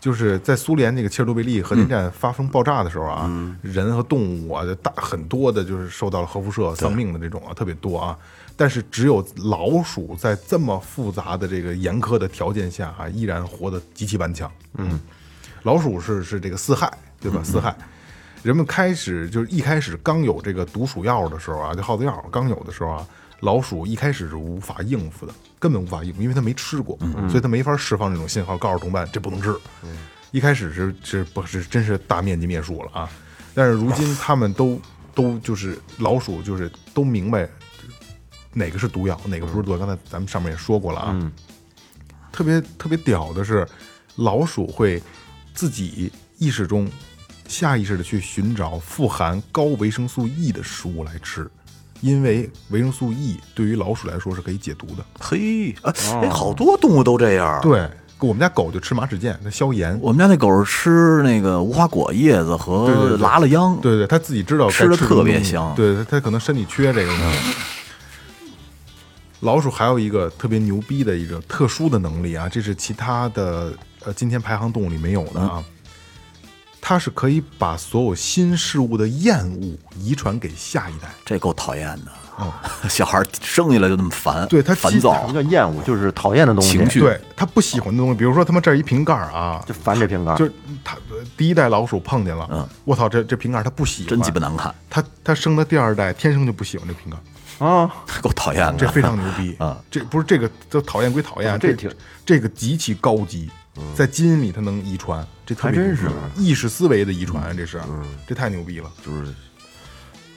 [0.00, 3.28] 就是在苏联那个切尔诺贝利核电站发生爆炸的时候啊，
[3.62, 8.16] 人和动物啊，大很多的就是受到了核辐射丧命的这种啊，特别多啊。
[8.60, 14.52] 但是只有老鼠在这么复杂的这个严苛的条件下啊，依然活得极其顽强。
[14.74, 15.00] 嗯，
[15.62, 17.40] 老鼠是是这个四害，对吧？
[17.42, 17.74] 四害，
[18.42, 23.06] 人们开始就是一开始刚有这个毒鼠药的时候啊，就耗子药刚有的时候啊，
[23.40, 26.98] 老鼠一开始是无法应付的，根本无法应付，因为它没吃过，
[27.30, 29.56] 所以它没法释放这种信号，告诉同伴这不能吃。
[30.32, 33.08] 一开始是是不是真是大面积灭鼠了啊？
[33.54, 34.78] 但是如今他们都
[35.14, 37.48] 都就是老鼠就是都明白。
[38.52, 39.78] 哪个是毒药，哪个不是毒药？
[39.78, 41.32] 刚才咱们上面也说过了啊。
[42.32, 43.66] 特别特别屌的是，
[44.16, 45.02] 老鼠会
[45.54, 46.88] 自己意识中
[47.48, 51.50] 下意识的去寻找富含高维生素 E 的食物来吃，
[52.00, 55.04] 因为维生素 E 对于老鼠来说是可以解毒的。
[55.18, 57.60] 嘿，哎，好多动物都这样。
[57.60, 57.88] 对，
[58.20, 59.98] 我们家狗就吃马齿苋，它消炎。
[60.00, 63.78] 我们家那狗是吃那个无花果叶子和拉了秧。
[63.80, 65.74] 对对，它自己知道吃的特别香。
[65.74, 67.12] 对，它可能身体缺这个。
[69.40, 73.72] 老鼠还有一个特别牛逼的一个特殊的能力啊，这是其他的
[74.04, 75.64] 呃今天排行动物里没有的啊，
[76.80, 82.12] 它是可以把所有新事物的厌恶遗传给下一代，这够讨厌的。
[82.42, 82.50] 嗯，
[82.88, 85.82] 小孩生下来就那么烦，对他烦躁，什么叫厌恶？
[85.82, 87.00] 就是讨厌的东西，情绪。
[87.00, 90.34] 对他不喜欢的东西，比如说他妈这儿一瓶盖啊，就烦这瓶盖。
[90.36, 90.96] 就是他
[91.36, 94.74] 第一代老鼠碰见了，嗯，我操，这这瓶盖他不喜欢，真鸡巴难看。
[94.88, 97.16] 他他生的第二代天生就不喜欢这瓶盖。
[97.60, 99.78] 啊， 够讨厌的，这非常牛逼啊！
[99.90, 101.92] 这不是这个，这讨厌归讨厌，这挺
[102.24, 103.50] 这个极其高级，
[103.94, 107.78] 在基因里它能遗传，这还真是意识思维的遗传，这是，
[108.26, 108.90] 这太牛逼了。
[109.04, 109.34] 就是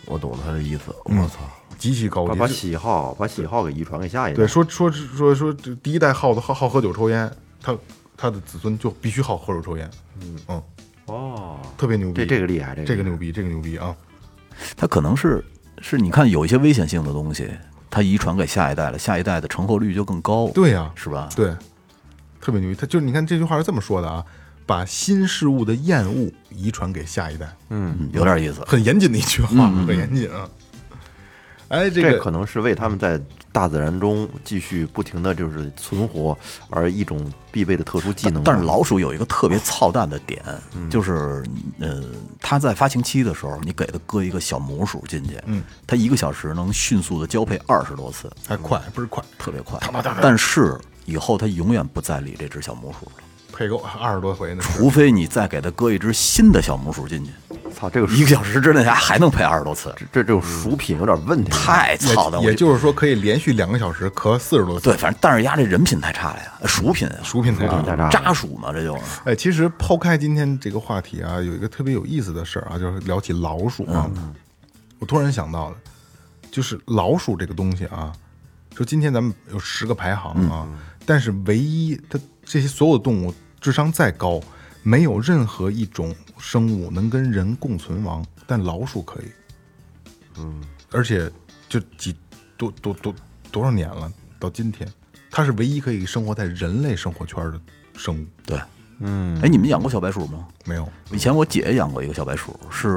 [0.06, 1.40] 我懂他的意思，我操，
[1.78, 4.36] 极其高级，把喜好把喜好给遗传给下一代。
[4.36, 7.32] 对，说说说说，第一代耗子好好喝酒抽烟，
[7.62, 7.74] 他
[8.18, 9.90] 他的子孙就必须好喝酒抽烟。
[10.22, 10.64] 嗯嗯，
[11.06, 13.96] 哦，特别牛逼，这这个厉害，这个这个牛逼，这个牛逼啊！
[14.76, 15.42] 他可能是。
[15.86, 17.50] 是，你看有一些危险性的东西，
[17.92, 20.50] 它遗传给下一代了，下一代的成活率就更高。
[20.56, 21.28] 对呀，是吧？
[21.36, 21.54] 对，
[22.40, 22.76] 特别牛逼。
[22.76, 24.24] 他就是你看这句话是这么说的啊，
[24.66, 27.54] 把新事物的厌恶遗传给下一代。
[27.70, 30.50] 嗯，有点意思，很严谨的一句话，很严谨啊。
[31.68, 33.20] 哎，这个可能是为他们在
[33.54, 36.38] 大自然中继续不停的就是存活
[36.70, 38.44] 而一种必备的特殊技能。
[38.44, 40.44] 但是老鼠有一个特别操蛋的点，
[40.90, 41.44] 就是
[41.80, 42.04] 呃，
[42.42, 49.80] 它在发情期的时候，你给它搁一个小母鼠进去，嗯，它一个小时能迅速的交配二十多次，还快，不是快，特别快。
[50.20, 54.64] 但是以后它永远不再理这只小母鼠了，配够二十多回呢。
[54.64, 57.32] 除非你再给它搁一只新的小母鼠进去。
[57.84, 61.52] 操，这个一个小时之内还还能配二十多次，这这种薯品有点问题。
[61.52, 62.42] 太操蛋！
[62.42, 64.86] 我也就是说可以连续两个小时咳四十多次。
[64.86, 69.02] 对，反正但是丫这人品太差了呀，薯品啊，薯品太差渣薯嘛，这就是。
[69.26, 74.10] 哎，其实抛开今天这个话题啊，有一个特别有意思的事儿啊，就是聊起老鼠啊，
[75.00, 75.76] 我突然想到的，
[76.50, 78.14] 就是老鼠这个东西啊，
[78.76, 80.66] 说今天咱们有十个排行啊，
[81.06, 84.40] 但是唯一它这些所有动物智商再高，
[84.84, 89.26] 没有任何一种生物能跟人共存亡，但老鼠可以。
[90.38, 91.32] 嗯，而且
[91.70, 92.16] 就几
[92.58, 93.16] 多多多
[93.52, 94.92] 多少年了，到今天，
[95.32, 97.62] 它是唯一可以生活在人类生活圈的
[97.96, 98.26] 生物。
[98.46, 98.60] 对，
[99.00, 100.48] 嗯，哎，你们养过小白鼠吗？
[100.66, 102.88] 没有，以前我姐姐养过一个小白鼠，是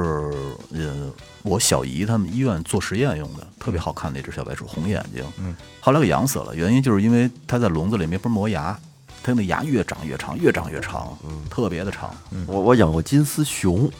[0.73, 1.11] 呃
[1.43, 5.23] 我小姨他们医院做实验用的，特别好看的一只小白鼠，红眼睛。
[5.39, 8.77] 嗯，后来给养死了，原因就是因为它在笼子里没法磨牙，
[9.27, 12.09] 它那牙越长越长，越长越长，嗯，特别的长。
[12.45, 13.91] 我我养过金丝熊，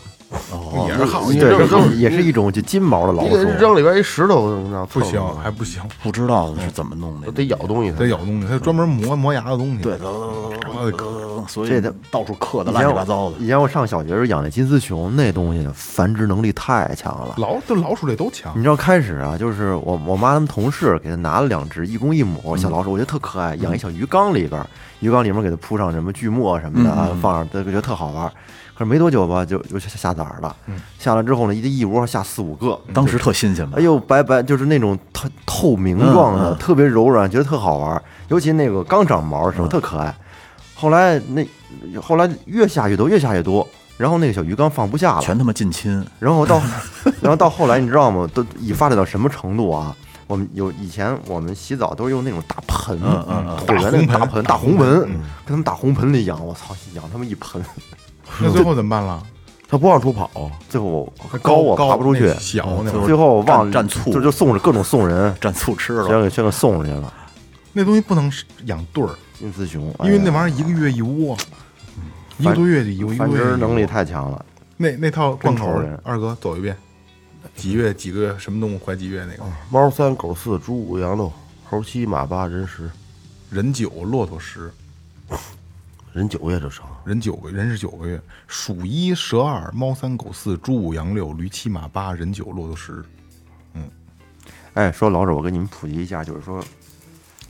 [0.53, 3.49] 哦， 也是好，对，这也是一种就金毛的老你给鼠。
[3.59, 7.29] 扔里边一石头，那不行，还不行，不知道是怎么弄的。
[7.33, 9.81] 得咬东西才得咬东西，它专门磨磨牙的东西。
[9.81, 13.37] 对，呃所以这得到处刻的以前我乱七八糟的。
[13.39, 17.35] 以前我上小学时候养那金丝熊，那东西繁殖能力太强了。
[17.37, 24.67] 老对老鼠类都强你，知道开始啊，就是我我妈他们同事给他拿了两只一公一母嗯小老鼠，我觉得特可爱，养一小鱼缸里边儿，
[24.99, 28.31] 鱼缸里面给它铺上什么锯末什么的嗯啊，放上，这个觉得特好玩儿。
[28.73, 33.81] 可是没多久吧，就就下下崽儿了，嗯下来之后呢，一一窝下四五个，当时特新鲜吧哎？
[33.81, 38.01] 呦，白白就是那种透透明状的，特别柔软，觉得特好玩儿。
[38.27, 40.13] 尤其那个刚长毛的嗯时候特可爱。
[40.75, 41.43] 后来那
[41.99, 46.61] 后来越下越多，越下越多，然后那个小鱼缸放不下了，全他妈近亲，然后到，
[47.19, 48.29] 然后到后来，你知道吗？
[48.31, 49.95] 都已发展到什么程度啊？
[50.27, 53.57] 我们有以前我们洗澡都是用那种大盆，嗯嗯嗯。
[53.65, 55.21] 椭圆那种大盆，大红盆，嗯。
[55.45, 57.63] 跟他们大红盆里养，我操，养他们一盆，
[58.41, 59.23] 那最后怎么办了？
[59.69, 60.29] 他不往出跑，
[60.69, 64.13] 最后它高我高爬不出去，小那会儿最后忘蘸蘸醋。
[64.13, 66.23] 就就送着各种送人，蘸醋吃全了。
[66.23, 67.13] 给全给送出去了。
[67.73, 68.31] 那东西不能
[68.65, 71.37] 养对儿，金丝熊，因为那玩意儿一个月一窝，
[72.37, 74.45] 一个多月就一窝繁殖能力太强了。
[74.77, 76.77] 那那套贯口真愁人，二哥走一遍，
[77.55, 79.43] 几月几个月什么动物怀几月那个？
[79.69, 81.31] 猫三狗四猪五羊六
[81.65, 82.89] 猴七马八人十，
[83.49, 84.71] 人九骆驼十，
[86.13, 86.85] 人九个月就成。
[87.05, 93.03] 人九个人是九个月，鼠一蛇二猫三狗四猪五羊六驴七马八人九骆驼十。
[93.73, 93.89] 嗯
[94.73, 96.63] 哎，说老者，我给你们普及一下，就是说，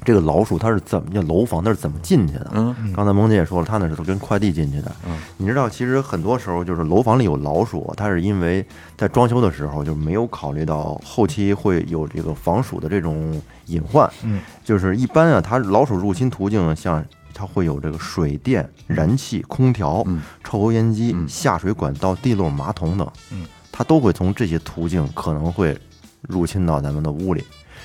[0.04, 2.52] 这个老鼠它是怎么叫楼房，它是怎么进去的？
[2.54, 4.92] 嗯，刚才萌姐也说了，它那是都跟快递进去的。
[5.08, 14.10] 嗯，你知道，其实很多时候就是楼房里有老鼠，它是因为在装修的时候就没有考虑到后期会有这个防鼠的这种隐患。
[14.24, 17.04] 嗯，就是一般啊，它老鼠入侵途径像。
[17.40, 20.04] 它会有这个水电、燃气、空调、
[20.44, 25.78] 抽油烟机、下水管道、地漏、马桶等，嗯，它都会从这些途径可能会
[26.24, 27.44] 入侵到咱们的屋里。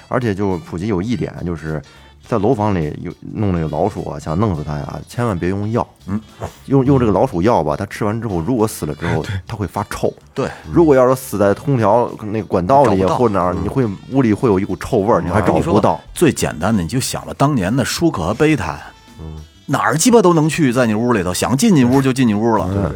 [0.08, 1.82] 而且就普及有一点，就是
[2.26, 5.86] 在楼房里有弄那个老鼠啊，想弄死它呀，千万别用药。
[6.06, 6.20] 嗯，
[6.66, 10.12] 用用这个老鼠药吧，它吃完之后，如果死了之后，它会发臭。
[10.32, 16.00] 对，如果要是死在空调那个管道里或者哪儿，你会屋里会有一股臭味儿，你还找不到。
[16.14, 18.80] 最简单的，你就想吧，当年的舒克和贝塔，
[19.20, 22.92] 嗯哪儿鸡巴都能去，在你屋里头，想进你屋就进你屋了。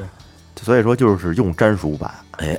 [0.62, 2.10] 所以说就是用粘鼠板。
[2.38, 2.58] 哎，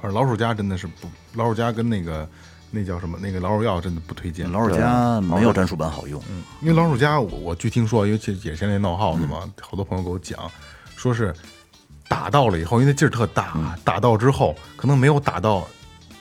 [0.00, 2.28] 而老鼠夹真的是不，老鼠夹跟那个
[2.74, 4.50] 那叫什么那个老鼠药真的不推荐。
[4.50, 6.20] 老鼠夹没有战术板好用。
[6.28, 10.50] 嗯因为老鼠夹，我我据听说，因为其实也是那闹耗子嘛，好多朋友给我讲，
[10.96, 11.32] 说是
[12.08, 15.66] 打到了以后，因为那劲儿特大，打到之后可能没有打到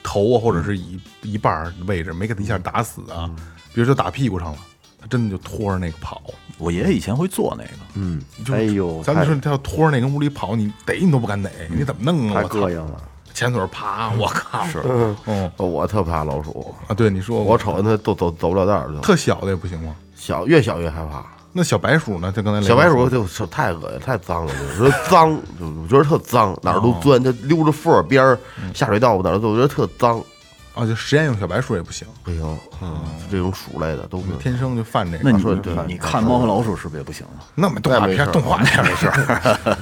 [0.03, 3.29] 头啊，或者是一一半儿位置，没给他一下打死啊，
[3.73, 4.59] 比如说打屁股上了，
[4.99, 6.21] 他真的就拖着那个跑。
[6.59, 12.43] 我爷爷以前会做那个，嗯就，哎呦，咱们说他要拖着那个屋里跑，你逮你都不敢逮，你怎么弄啊？
[12.43, 13.01] 太膈应了。
[13.33, 14.63] 前腿爬，我靠！
[14.67, 14.81] 是，
[15.25, 19.95] 嗯我特怕老鼠，啊，对，你说我瞅着它都走走不了道特小的也不行吗？
[20.15, 21.23] 小越小越害怕。
[21.55, 22.31] 那小白鼠呢？
[22.31, 28.37] 就刚才雷小白鼠就是太恶心，太脏了，我觉得脏，就我觉得特脏，哪儿都钻，它溜着缝儿边儿
[28.73, 30.19] 下水道哪儿都，我觉得特脏，
[30.73, 32.41] 啊，就实验用小白鼠也不行，不行，
[32.83, 32.99] 嗯，
[33.31, 34.37] 这种鼠类的都不行。
[34.39, 35.23] 天生就犯这个。
[35.23, 37.39] 那你说对你看猫和老鼠是不是也不行啊？
[37.55, 39.77] 那么动画片，动画片没事儿。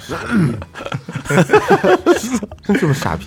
[2.63, 3.25] 真就是傻逼。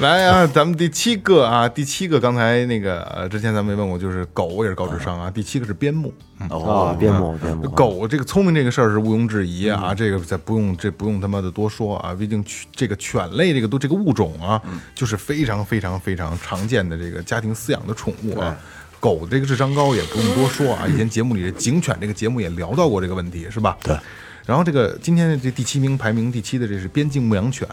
[0.00, 5.30] 来啊，咱们第七个啊，第七个，刚才那个呃，之前咱们没问过，就是狗也是高智商啊。
[5.30, 14.60] 第七个是边牧，嗯啊，边牧边牧，狗这个聪明这个事儿是毋庸置疑啊，这个咱不用这不用他妈的多说啊，毕竟犬这个犬类这个都这个物种啊，
[14.94, 18.56] 就是非常非常非常常见的这个家庭饲养的宠物啊。
[19.02, 23.76] 狗这个智商高也不用多说啊，以前节目里的警犬这个节目也聊到过这个问题，是吧？
[23.82, 23.98] 对。
[24.46, 27.66] 然后这个今天的这第七名排名第七的这是边境牧羊犬，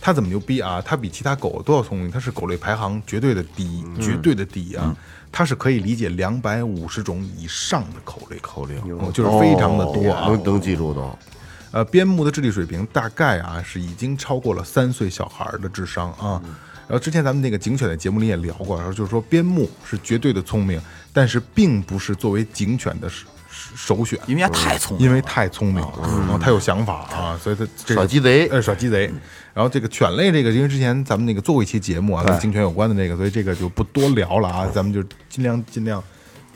[0.00, 0.82] 它怎么牛逼啊？
[0.84, 4.92] 它比其他狗都要聪明，它是狗类排行绝对的第一，绝对的第一啊！
[5.30, 10.26] 它是可以理解两百五十种以上的口令，口令、就是非常的多啊。
[10.28, 11.18] 能能记住都。
[11.70, 16.42] 呃，边牧的智力水平大概啊是已经超过了三岁小孩儿的智商啊。
[16.88, 20.80] 然后之前咱们那个警犬的节目里也聊过，然后就是说边牧是绝对的聪明，
[21.12, 23.26] 但是并不是作为警犬的首
[23.74, 28.46] 首选，因为它太聪明了，因为太聪明了，嗯，它有想法啊，所以它这个耍鸡贼。
[28.48, 29.10] 呃，耍鸡贼。
[29.54, 36.02] 然后这个犬类这个，因为之前咱们那个做过一期节目啊，跟警犬有关的那个，所以这个就不多聊了啊，咱们就尽量尽量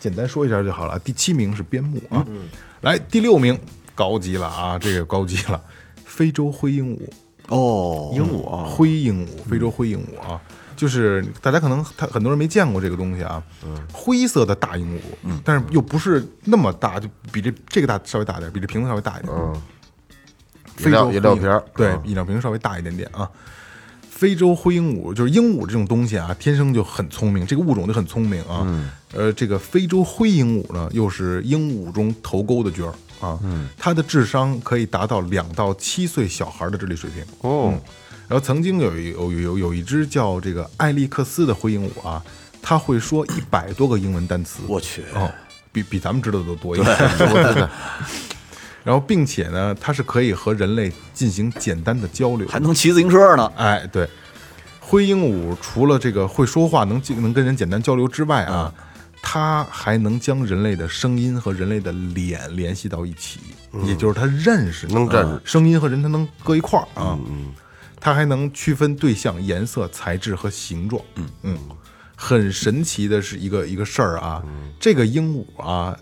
[0.01, 0.99] 简单说一下就好了。
[0.99, 2.27] 第七名是边牧啊，
[2.81, 3.59] 来第六名
[3.95, 5.63] 高级了啊，这个高级了，
[6.05, 7.01] 非洲灰鹦鹉。
[7.49, 10.41] 哦，鹦鹉啊，灰鹦鹉，非洲灰鹦鹉啊，
[10.77, 13.43] 就是大家可能他很多人没见过这个东西啊，
[13.93, 19.63] 灰色的大鹦鹉，嗯，但是又不是那么大，就比这这个大稍微大点，比这瓶子稍微大一点，嗯，
[20.75, 23.31] 非洲饮料饮料瓶对，饮料瓶稍微大一点点啊。
[24.09, 28.67] 非洲灰鹦鹉就是鹦鹉这种东西啊，天生就很聪明，这个物种就很聪明啊。
[29.13, 33.39] 呃，这个非洲灰鹦鹉呢，又是鹦鹉中头钩的角儿啊。
[33.43, 37.81] 嗯它的智商可以达到两到七岁小孩的智力水平哦嗯
[38.29, 42.21] 然后曾经有一有有有有一只叫这个艾利克斯的灰鹦鹉啊，
[42.61, 44.63] 它会说一百多个英文单词。
[44.67, 45.31] 我去，哦，
[45.71, 46.99] 比比咱们知道的都多一点。
[48.83, 53.53] 然后，并且呢，它是可以和人类进行简单的交流，还能骑自行车呢。
[53.57, 54.09] 哎，对，
[54.81, 58.75] 灰鹦鹉除了这个会说话，能进能跟人简单交流之外啊，
[59.29, 63.41] 它还能将人类的声音和人类的脸联系到一起，
[63.85, 67.19] 也就是它认识能认识啊声音和人，它能搁一块儿啊。
[67.99, 71.03] 它还能区分对象、颜色、材质和形状。
[71.17, 71.29] 嗯。
[71.43, 71.59] 嗯，
[72.15, 74.45] 很神奇的是一个一个事儿啊，
[74.79, 75.99] 这个鹦鹉啊，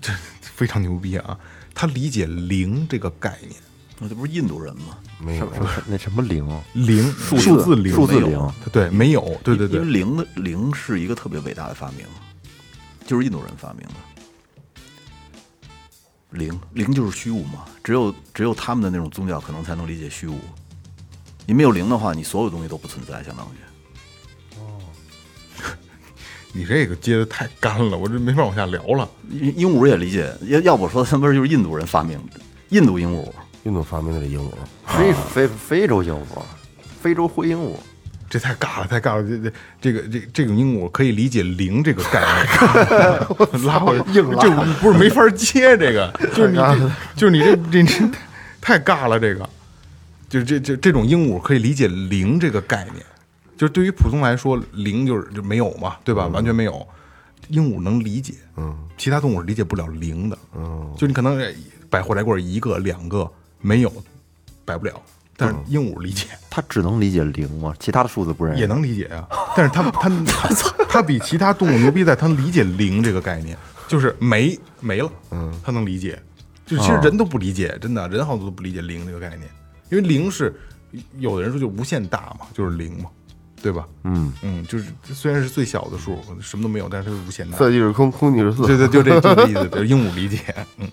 [0.00, 1.36] 这 非常牛逼啊，
[1.74, 3.54] 它理解零这个概念。
[3.98, 4.96] 那这不是印度人吗？
[5.18, 5.52] 没有，
[5.88, 8.48] 那什么零，零数数字零，数字零。
[8.70, 9.80] 对，没有，对对对。
[9.80, 12.06] 因为，零的零是一个特别伟大的发明，
[13.08, 13.94] 就是印度人发明的。
[16.32, 20.38] 灵灵就是虚无嘛，只有只有他们的那种宗教可能才能理解虚无。
[21.46, 24.58] 你没有灵的话，你所有东西都不存在，相当于。
[24.58, 24.76] 哦
[26.52, 29.08] 你这个接的太干了，我这没法往下聊了。
[29.30, 33.26] 鹦鹦鹉也理解，要要不说他们就是印度人发明的，印度鹦鹉。
[33.64, 34.52] 印度发明的这鹦鹉，
[34.86, 36.42] 非非非洲鹦鹉，
[37.00, 37.74] 非洲灰鹦鹉，
[38.28, 39.22] 这太尬了，太尬了！
[39.22, 48.10] 这这这个这这种鹦鹉可以理解零这个概念， 我拉我硬这不是没法接这个， 就是你这 就是你这这这
[48.60, 49.48] 太尬了，这个。
[50.28, 52.96] 就是这这这种鹦鹉可以理解零这个概念，
[53.56, 56.26] 就是对于普通来说，零就是就没有嘛，对吧？
[56.26, 56.86] 完全没有，
[57.48, 61.42] 鹦鹉能理解，嗯，其他动物是理解不了零的，嗯，就你可能
[61.88, 63.26] 百货来过一个两个
[63.62, 63.90] 没有，
[64.66, 65.00] 摆不了，
[65.38, 66.26] 但是鹦鹉理解。
[66.50, 67.72] 它只能理解零吗？
[67.78, 68.60] 其他的数字不认识。
[68.60, 76.20] 也能理解啊，但是它它 它它比其他动物牛逼在它能理解零这个概念，就是没没了，嗯，它能理解，
[76.66, 79.42] 就是其实人都不理解，真的人好多都不理解零这个概念，
[79.90, 80.52] 因为零是
[81.18, 83.08] 有的人说就无限大嘛，就是零嘛，
[83.62, 83.86] 对吧？
[84.02, 87.56] 嗯嗯，就是虽然是最小的数，什么都没有，但是它是无限大。
[87.56, 88.66] 色即是空，空即是色。
[88.66, 90.38] 对对， 就这就这意思，就是鹦鹉理解，
[90.78, 90.90] 嗯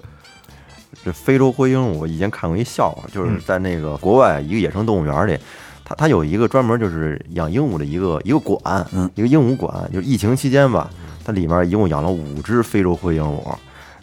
[1.04, 5.38] 这非洲灰鹦鹉，我以前看过一笑话，就是在那个国外一个野生动物园里，
[5.84, 10.90] 它它有一个专门就是养鹦鹉的一个一个馆，一个鹦鹉馆，就是疫情期间吧，
[11.24, 13.42] 它里面一共养了五只非洲灰鹦鹉。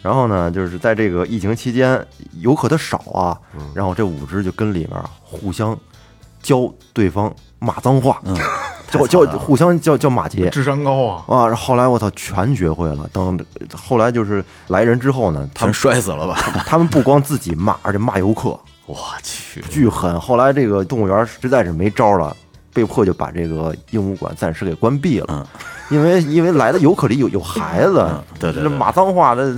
[0.01, 2.05] 然后呢，就是在这个疫情期间，
[2.39, 3.39] 游客它少啊，
[3.73, 5.77] 然后这五只就跟里面互相
[6.41, 8.21] 教对方骂脏话，
[8.99, 13.09] 教教互相叫叫马杰，智商高啊，啊，然后后来我操，全学会了。
[13.11, 13.39] 等
[13.75, 16.35] 后来就是来人之后呢，他全们摔死了吧？
[16.65, 20.19] 他们不光自己骂，而且骂游客， 我去，巨狠。
[20.19, 22.35] 后来这个动物园实在是没招了，
[22.73, 25.27] 被迫就把这个鹦鹉馆暂时给关闭了。
[25.29, 25.45] 嗯
[25.89, 29.55] 因为因为来的游客里有有孩子，对对对这骂脏话的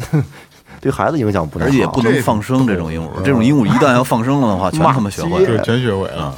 [0.82, 5.63] 对孩子影响不太好，而且也不能放生这种鹦鹉，这种鹦鹉一旦要放生了的话， 全他妈学会对，了。
[5.63, 6.36] 全学会了。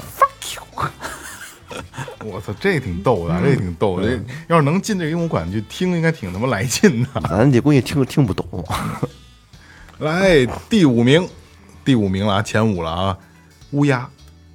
[2.26, 4.08] 我操，这挺逗的，这挺逗的。
[4.08, 7.22] 这要是能进这个鹦鹉馆去听，应该挺他妈来劲的。
[7.30, 8.64] 咱这估计听听不懂。
[10.00, 11.28] 来第五名，
[11.84, 13.18] 第五名了啊，前五了啊，
[13.72, 14.08] 乌鸦。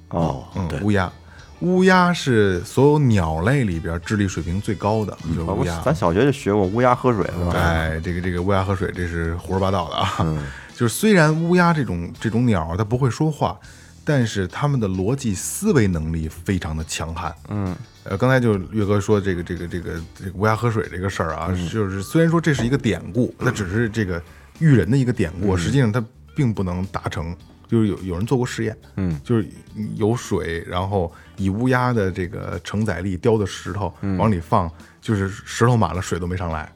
[0.09, 1.11] 哦，嗯，乌鸦，
[1.59, 5.81] 乌鸦是所有鸟类里边智力水平最高的，就是乌鸦。
[5.81, 7.51] 咱小学就学过乌鸦喝水是吧？
[7.55, 10.37] 哎，这个这个乌鸦喝水，这是胡说八道的啊。
[10.75, 13.59] 就是虽然乌鸦这种这种鸟它不会说话，
[14.03, 17.33] 但是他们的逻辑思维能力非常的强悍。
[17.49, 24.21] 嗯，呃，刚才就岳哥说这个这个这个这个乌鸦喝水这个事儿啊，就是虽然说这是一个典故，它只是这个
[24.59, 26.03] 育人的一个典故，实际上它
[26.35, 27.35] 并不能达成。
[27.65, 29.47] 就是有有人做过试验，嗯，就是
[29.95, 34.69] 有水，然后以乌鸦的这个承载力叼的石头往里放，
[35.01, 36.71] 就是石头满了，水都没上来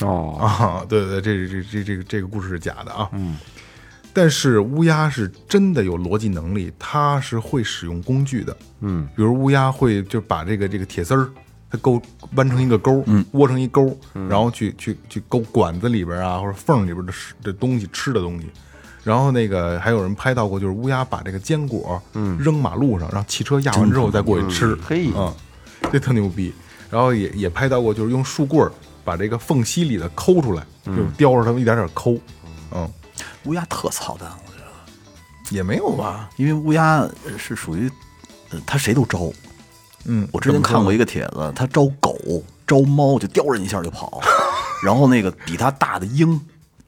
[0.00, 0.84] 哦，啊。
[0.86, 3.08] 对对对，这这这这个这个故事是假的啊。
[3.12, 3.38] 嗯，
[4.12, 8.56] 但是乌鸦是真的有逻辑能力，它是会使用工具的。
[8.80, 11.30] 嗯，比如乌鸦会就把这个这个铁丝儿，
[11.70, 12.00] 它勾
[12.34, 13.96] 弯成一个钩，嗯，窝成一钩，
[14.28, 18.46] 然后去去去勾管子里边啊或者缝里边的食的东西吃的东西。
[19.02, 25.10] 然后那个还有人拍到过，就是乌鸦把这个坚果，嗯，扔马路上，让汽车压完之后再过去吃，嘿。
[25.16, 25.32] 嗯，
[25.90, 26.52] 这特牛逼。
[26.90, 28.70] 然后也也拍到过，就是用树棍儿
[29.02, 32.18] 把这个缝隙里的抠出来，就是叼着它们一点点抠，
[32.70, 32.86] 嗯，
[33.44, 37.90] 乌鸦特操蛋，我觉得，也没有吧，因为乌鸦呃是属于，
[38.50, 39.30] 呃，它谁都招。
[40.04, 42.16] 嗯，我之前看过一个帖子，它招狗、
[42.66, 44.20] 招猫就叼人一下就跑，
[44.84, 46.40] 然后那个比它大的鹰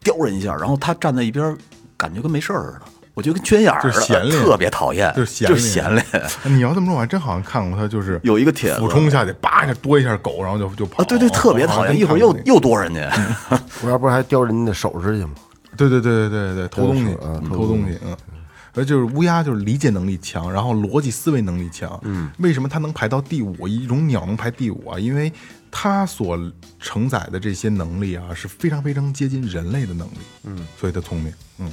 [0.03, 1.57] 叼人一下，然后它站在一边，
[1.97, 2.81] 感觉跟没事儿似的，
[3.15, 6.05] 我觉得跟缺眼儿似的，就是闲特别讨厌，就是闲就是闲练。
[6.43, 8.81] 你要这么说，我还真好像看过它，就是有一个帖子。
[8.81, 13.09] 俯冲下去，叭一下多一下狗，然后就就跑，啊，对对，特别讨厌，一会儿又又多人家，
[13.83, 15.31] 我要不是还叼人家的首饰去吗？
[15.77, 18.17] 对对对对对对，偷东西啊，嗯偷偷东西，嗯。
[18.77, 21.97] 而就是乌鸦，就是理解能力强，然后逻辑思维能力强。
[22.03, 23.69] 嗯，为什么它能排到第五？
[23.69, 24.99] 一种鸟能排第五啊？
[24.99, 25.33] 因为
[25.71, 26.37] 它所
[26.81, 30.19] 承载的这些能力啊，是非常非常接近人类的能力。
[30.43, 31.33] 嗯，所以它聪明。
[31.59, 31.73] 嗯，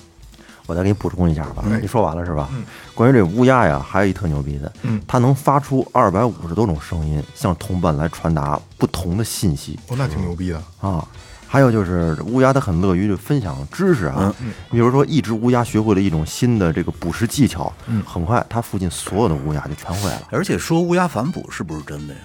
[0.67, 2.47] 我再给你补充一下吧，你说完了是吧？
[2.93, 10.61] 关于这乌鸦呀，还有一特牛逼的，嗯它能发出二百五十多种声音，向同伴来传达不同的信息哦，那挺牛逼的。
[10.79, 11.03] 啊。
[11.51, 14.33] 还有就是乌鸦，它很乐于分享知识啊。
[14.71, 17.73] 比如说，一只乌鸦学会了一种新的这个捕食技巧，
[18.05, 20.29] 很快它附近所有的乌鸦就全会了。
[20.31, 22.21] 而且说乌鸦反哺是不是真的呀？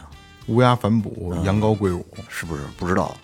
[0.46, 3.16] 乌鸦反哺，羊羔跪乳，是不是不知道？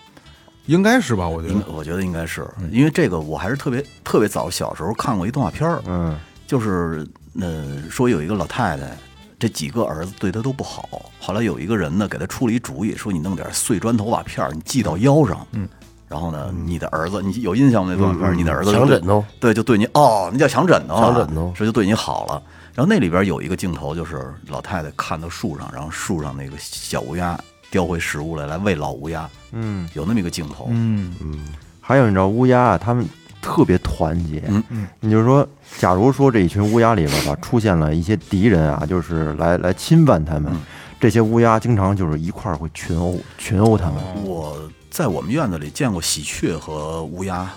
[0.65, 1.25] 应该是吧？
[1.25, 1.55] 我觉得。
[1.71, 7.07] 我觉得应该是因为这个，我还是特别特别早小时候看过一动画片儿，嗯，就是
[7.39, 8.91] 呃说有一个老太太，
[9.39, 15.65] 这几个儿子对她都不好，后来有一个人呢给她出了一主意，说你弄点碎砖头瓦片儿，你系到腰上，嗯。
[16.13, 17.91] 然后呢，你的儿子，你有印象吗？
[17.91, 22.39] 那动画片儿，你的儿子抢枕头，对，就对你哦，那叫抢枕头啊，抢枕头这就对你好了。
[22.75, 27.35] 然后那里边有一个镜头，就是老太太看到树上，然后树上那个小乌鸦
[27.71, 29.27] 叼回食物来，来喂老乌鸦。
[29.53, 30.67] 嗯，有那么一个镜头。
[30.69, 31.39] 嗯嗯，
[31.81, 33.03] 还有你知道乌鸦啊，它们
[33.41, 34.43] 特别团结。
[34.49, 35.47] 嗯嗯，你就说，
[35.79, 40.55] 假如说这一群乌鸦里边吧，出现了一些敌人啊，就是来来侵犯他们，
[40.99, 44.57] 这些乌鸦经常就是一块儿会群殴群殴他们，我
[44.93, 47.49] 在我们院子里见过喜鹊和乌鸦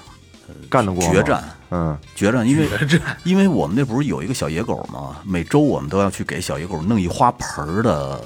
[0.49, 2.66] 呃干得过决战，嗯，决战，因为
[3.24, 5.18] 因为我们那不是有一个小野狗吗？
[5.22, 8.18] 每周我们都要去给小野狗弄一花盆儿的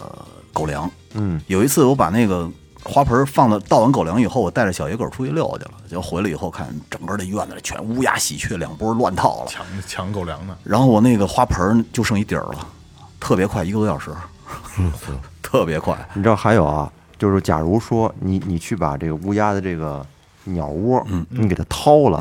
[0.52, 0.88] 狗粮。
[1.14, 2.48] 嗯，有一次我把那个
[2.84, 10.56] 花盆放了倒完狗粮以后，我带着小野狗出去遛去了，结果回来以后看整个这院子里全乌鸦喜鹊两波乱套了，抢抢狗粮呢。
[10.62, 12.64] 然后我那个花盆就剩一底儿了，
[13.18, 14.12] 特别快，一个多小时，
[15.42, 15.98] 特别快。
[16.14, 20.04] 你知道还有啊，就是假如说你你去把这个乌鸦的这个
[20.44, 22.18] 鸟窝，嗯你给它掏了，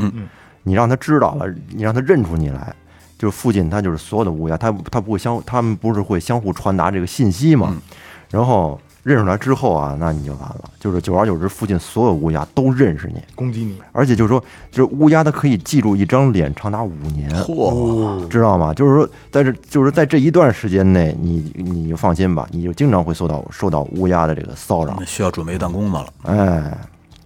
[0.63, 2.75] 你让它知道了，你让它认出你来，
[3.17, 7.69] 就是附近它就是所有的乌鸦，它它不会相，它们不是会相互传达这个信息嘛？
[7.71, 7.81] 嗯
[8.29, 17.29] 然后认出来之后啊，那你就完了，就是久而久之，附近所有乌鸦都认识你，攻击你，而且就是说，就是乌鸦它可以记住一张脸长达五年。
[17.41, 18.73] 嚯，知道吗？
[18.73, 25.01] 就是说，在这就是在这一段时间内，你你就放心吧，你就经常会受到受到乌鸦的这个骚扰。
[25.05, 26.07] 需要准备弹弓子了。
[26.23, 26.77] 哎，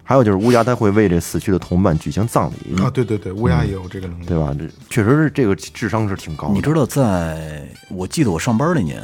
[0.02, 4.26] 还有就是乌鸦，它会为这死去的同伴举行葬礼，啊，对对对，乌鸦也有这个能力。
[4.26, 4.54] 对吧？
[4.58, 6.54] 这确实是这个智商是挺高的。
[6.54, 9.02] 你知道在，我记得我上班那年，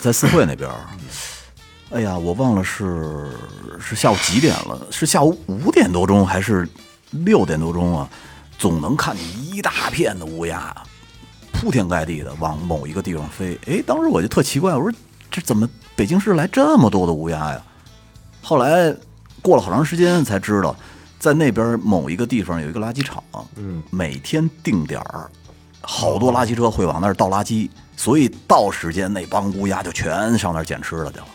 [0.00, 0.76] 在四惠那边儿，
[1.94, 3.30] 哎呀，我忘了是
[3.78, 6.68] 是下午几点了，是下午五点多钟还是
[7.10, 8.10] 六点多钟啊？
[8.58, 10.74] 总能看见一大片的乌鸦，
[11.52, 13.56] 铺天盖地的往某一个地方飞。
[13.66, 14.92] 哎，当时我就特奇怪，我说
[15.30, 17.62] 这怎么北京市来这么多的乌鸦呀？
[18.42, 18.92] 后来
[19.40, 20.74] 过了好长时间才知道，
[21.20, 23.22] 在那边某一个地方有一个垃圾场，
[23.54, 25.30] 嗯，每天定点儿，
[25.80, 31.26] 好多垃圾车会往那儿倒垃圾，所以到时间那帮乌鸦就全上那儿捡吃的去了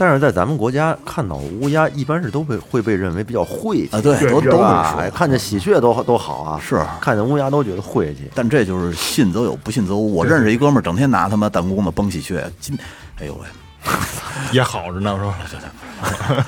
[0.00, 4.00] 但是在咱们国家看到乌鸦，一般是都被会被认为比较晦气啊！
[4.00, 4.64] 对，都都说，
[4.98, 8.30] 哎看见喜鹊都都好啊，是看见乌鸦都觉得晦气。
[8.34, 10.14] 但这就是信则有，不信则无。
[10.14, 12.74] 我认识一哥们儿，整天拿他妈弹弓子崩喜鹊，今，
[13.18, 13.46] 哎呦喂，
[14.52, 16.46] 也好着呢，是吧？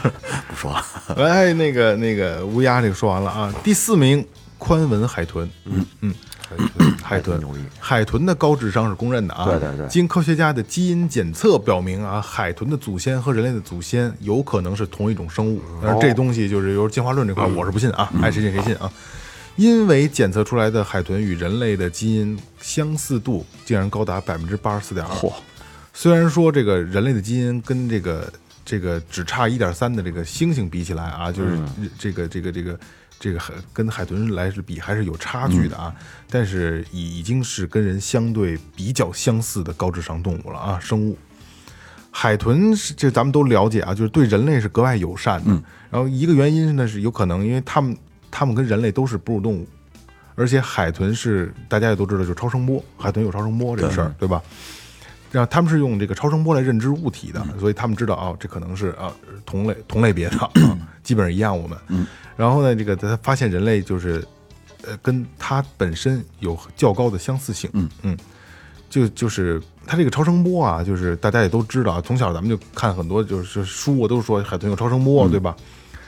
[0.48, 0.82] 不说了。
[1.18, 4.26] 来，那个那个乌鸦这个说完了啊，第四名
[4.56, 6.14] 宽纹海豚，嗯嗯，
[7.02, 9.44] 海豚牛逼海豚的高智商是公认的啊。
[9.44, 15.60] 对对对经科学家的基因检测表明啊，海豚的祖先和人类的祖先有可能是同一种生物。
[15.82, 18.90] 但是这东西就是由进化论这块，我是不信啊，爱谁信谁信啊。
[19.56, 25.14] 因为检测出来的海豚与人类的基因相似度竟然高达百分之八十四点二。
[25.14, 25.32] 嚯！
[25.92, 28.32] 虽然说这个人类的基因跟这个
[28.64, 31.58] 这个只差一点三的这个猩猩比起来啊，就是
[31.98, 32.80] 这个这个这个这个
[33.38, 35.94] 海跟海豚来是比还是有差距的啊，
[36.28, 41.16] 但是已已经是跟人相对比较相似的高智商动物了啊，生物。
[42.10, 45.50] 海豚是这咱们都了解啊，就是对人类是格外友善的。
[45.90, 47.96] 然后一个原因呢是有可能，因为他们
[48.30, 49.66] 他们跟人类都是哺乳动物，
[50.34, 54.42] 而且海豚是大家也都知道，就是超声波，海豚有超声波这个事儿，对吧？
[55.32, 59.12] 然后他们是用这个超声波来认知物体的，所以他们知道哦，这可能是啊
[59.44, 60.50] 同类同类别的，啊
[61.02, 61.58] 基本上一样。
[61.58, 62.06] 我们，
[62.36, 64.24] 然后呢，这个他发现人类就是
[64.86, 67.88] 呃跟它本身有较高的相似性，嗯。
[68.02, 68.16] 嗯，
[68.90, 75.56] 就就是它这个超声波啊，就是大家也都知道，从小咱们就看很多就是书，都说海豚有超声波，对吧？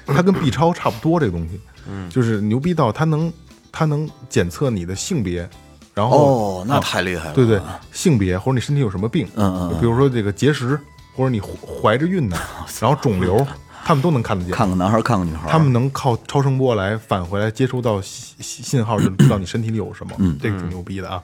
[0.06, 1.58] 它跟 B 超差不多，这个东西，
[1.88, 3.32] 嗯，就是牛逼到它能
[3.72, 5.48] 它能检测你的性别，
[5.94, 7.34] 然后哦，那太厉害了。
[7.34, 7.60] 对对，
[7.92, 10.78] 性别或者你身体有什么病，嗯比如说这个结石，
[11.14, 11.48] 或者你怀
[11.82, 12.36] 怀着孕呢，
[12.80, 13.46] 然后肿瘤，
[13.84, 14.52] 他们都能看得见。
[14.52, 21.22] 看个男孩，看个女孩，他们能靠超声波来返回来接收到信信信号，就知道你身体里有什么，嗯 这个挺牛逼的啊。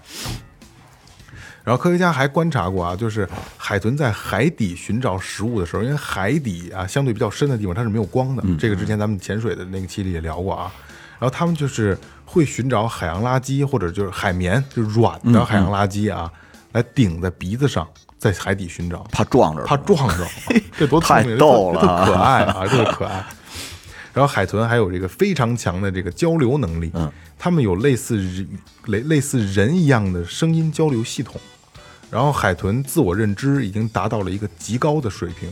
[1.62, 10.72] 然后科学家还观察过啊，就是海豚在海底寻找食物的时候，因为海底啊相对比较深的地方它是没有光嗯的，这个之前咱们潜水的那个期里也聊过啊。
[11.18, 11.96] 然后他们就是
[12.32, 16.30] 会寻找海洋垃圾或者就是海绵，就是软嗯的海洋垃圾啊，
[16.70, 17.84] 来顶在鼻子上，
[18.18, 18.98] 在海底寻找。
[19.10, 20.24] 怕撞着，怕撞着，
[20.78, 23.26] 这多聪明太逗了可爱啊， 这个可爱。
[24.12, 28.48] 然后海豚还有这个非常强的这个交流能力，嗯，它们有类似人
[28.86, 31.40] 类类似人一样的声音交流系统。
[32.08, 35.48] 然后海豚自我认知已经达到了一个极高的水平，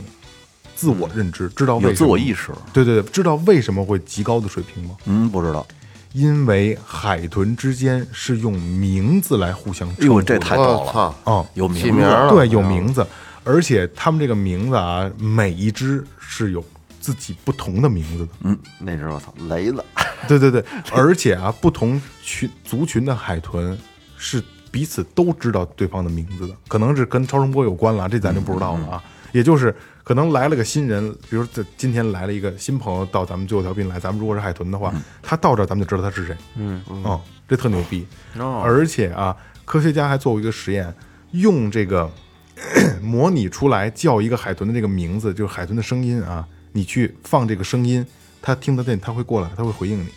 [0.75, 2.51] 自我认知知道为有什么自我意识。
[2.71, 4.95] 对对对，知道为什么会极高的水平吗？
[5.05, 5.65] 嗯，不知道。
[6.13, 10.25] 因为海豚之间是用名字来互相哎呦，称呼的。
[10.25, 10.77] 这太逗了。
[10.79, 13.05] 我操，哦，有名字对，有名字，
[13.43, 16.63] 而且他们这个名字啊，每一只是有
[16.99, 18.57] 自己不同的名字的。
[18.79, 19.83] 那阵儿我操雷子，
[20.27, 23.77] 对对对，而且啊，不同群族群的海豚
[24.17, 29.03] 是彼此都知道对方的名字的，可能是跟超声波有关了，这咱就不知道了啊。
[29.31, 36.35] 也就是可能来了个新人，比如这今天来了一个新朋友到咱们最后调频来，咱们如果是海豚的话，他到这儿咱们就知道他是谁。
[36.55, 36.81] 嗯。
[37.03, 38.05] 哦，这特牛逼。
[38.37, 38.61] 哦。
[38.65, 40.93] 而且啊，科学家还做过一个实验，
[41.31, 42.11] 用这个
[43.01, 48.05] 模拟出来叫一个海豚的这个名字，就是海豚的声音啊，你去放这个声音，
[48.41, 50.09] 他听得见，他会过来，他会回应你，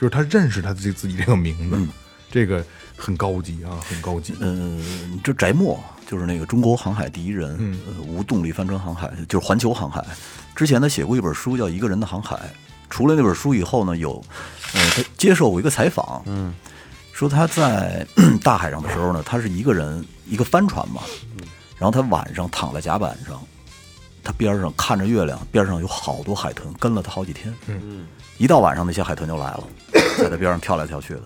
[0.00, 1.76] 就是他认识他自己自己这个名字，
[2.30, 2.64] 这个
[2.96, 4.34] 很高级啊，很高级。
[4.40, 7.78] 嗯，这翟墨就是那个中国航海第一人，嗯。
[7.86, 10.04] 呃无动力帆船航海，就是环球航海。
[10.54, 12.36] 之前他写过一本书叫《一个人的航海》，
[12.88, 14.22] 除了那本书以后呢，有，
[14.74, 16.54] 呃，他接受过一个采访，嗯，
[17.12, 18.06] 说他在
[18.42, 21.02] 大海上的时候呢，他是一个人一个帆船嘛，
[21.76, 23.42] 然后他晚上躺在甲板上，
[24.22, 28.06] 他边上看着月亮，边上有好多海豚跟了他好几天，嗯，
[28.38, 29.64] 一到晚上那些海豚就来了，
[30.18, 31.22] 在他边上跳来跳去的，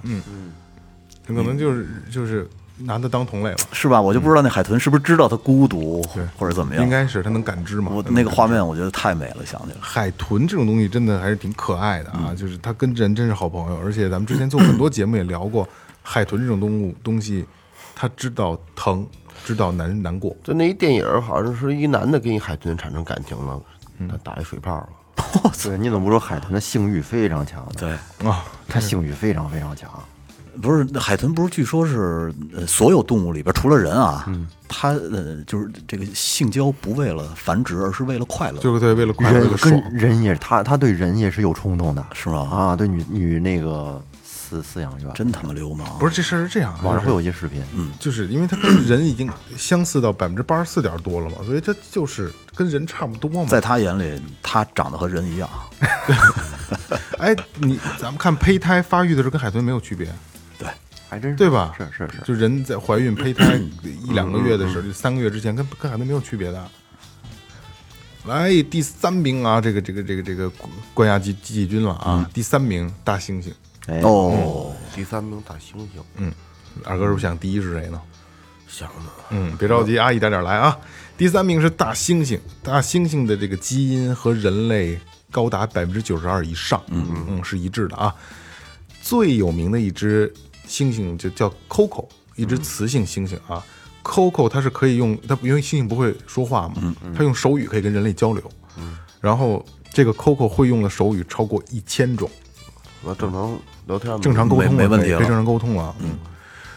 [1.28, 2.48] 很可能就是就是
[2.78, 4.00] 拿它当同类了，是吧？
[4.00, 6.82] 我就不知道那海豚是不是知道它孤独，对或者怎么样。
[6.82, 7.92] 应该是它能感知嘛。
[8.08, 9.76] 那个画面，我觉得太美了，想起来。
[9.80, 15.68] 海豚这种东西真的还是挺可爱的啊，就是它跟人真是好朋友，而且咱们之前做很多节目也聊过，
[16.02, 17.44] 海豚这种动物东西，
[17.94, 19.06] 它知道疼，
[19.44, 23.60] 知道难难过，就那一电影儿好像是一男的跟一海豚产生感情了，
[24.08, 24.88] 他打一水泡了。
[25.64, 27.66] 对，你怎么不说海豚的性欲非常强？
[27.76, 27.90] 对，
[28.24, 29.90] 啊，它性欲非常非常强。
[30.60, 34.26] 不是海豚，不是据说是呃，所有动物里边除了人啊，
[34.68, 42.40] 它呃就是这个性交不为了繁殖，而是为了快乐，就是对为了快乐，为人了爽跟，人也，他他对人也是有冲动的，是吗？
[42.50, 45.86] 啊，对女女那个饲饲养员，真他妈流氓！
[45.98, 53.48] 不是这事儿是这样啊，网上会有一些视频，嗯，就是因为它跟人已经相似到百分之八十四点多了嘛，所以它就是跟人差不多嘛。
[53.48, 55.48] 在他眼里，他长得和人一样。
[57.18, 60.14] 哎，你咱们看胚胎发育的时候跟海豚没有区别，对，
[61.08, 61.74] 还真是对吧？
[61.76, 66.68] 是是是，就人在怀孕胚胎一两个月的时候，就三个月之前跟跟孩子没有区别的。
[68.26, 70.52] 来第三名啊，这个这个这个这个
[70.92, 73.50] 关押季季季军了啊，第三名大猩猩。
[73.86, 76.30] 哎，哦，第三名大猩猩，嗯，
[76.84, 77.98] 二哥是不是想第一是谁呢？
[78.66, 80.78] 想呢嗯，别着急啊，一点点来啊。
[81.16, 85.00] 第三名是大猩猩，大猩猩的这个基因和人类
[85.30, 88.14] 高达百分之九十二以上，嗯嗯，是一致的啊。
[89.00, 90.30] 最有名的一只
[90.68, 92.06] 猩猩就叫 Coco，
[92.36, 93.64] 一只雌性猩猩啊。
[94.04, 98.42] Coco 它是可以用它，因为猩猩不会说话嘛，它用手语可以跟人类交流。
[99.20, 102.30] 然后这个 Coco 会用的手语超过一千种，
[103.04, 105.94] 那正常聊天，正常沟通，没没问题了可以正常沟通了。
[105.98, 106.16] 嗯，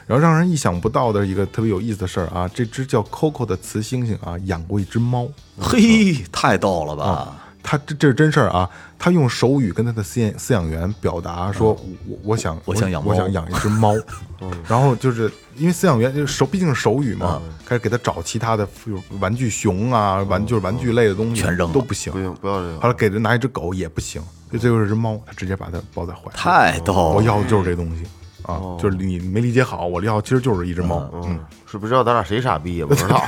[0.07, 5.29] 然后让人意想不到的一个特别有意思的事儿啊，这只叫 Coco 的雌猩猩啊，养过一只猫。
[5.59, 7.40] 嘿，太逗了吧！
[7.61, 8.69] 啊，他这这是真事儿啊！
[8.97, 11.73] 他用手语跟他的饲养饲养员表达说
[12.07, 13.95] ：“我我想我想养猫我想养一只猫。
[14.67, 22.19] ”然后就是因为饲养员就是手毕竟是手语嘛，开始给他找其他的比如玩具熊啊、玩就是玩具类的东西，全扔了都不行不。
[22.19, 22.79] 行，不要这个。
[22.79, 26.31] 后来给他拿一只狗也不行，就最后是只猫，他直接把它抱在怀里。
[26.33, 28.03] 太逗了，我要的就是这东西
[28.43, 31.09] 啊，就是你没理解好，我要其实就是一只猫。
[31.25, 33.23] 嗯，是不知道咱俩谁傻逼也不知道。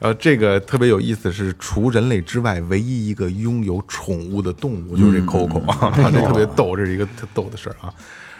[0.00, 7.92] 呃，这个特别有意思，是除人类之外唯一一个拥有宠物的动物，就是这 Coco 啊， 这特别逗，这是一个特逗的事儿啊。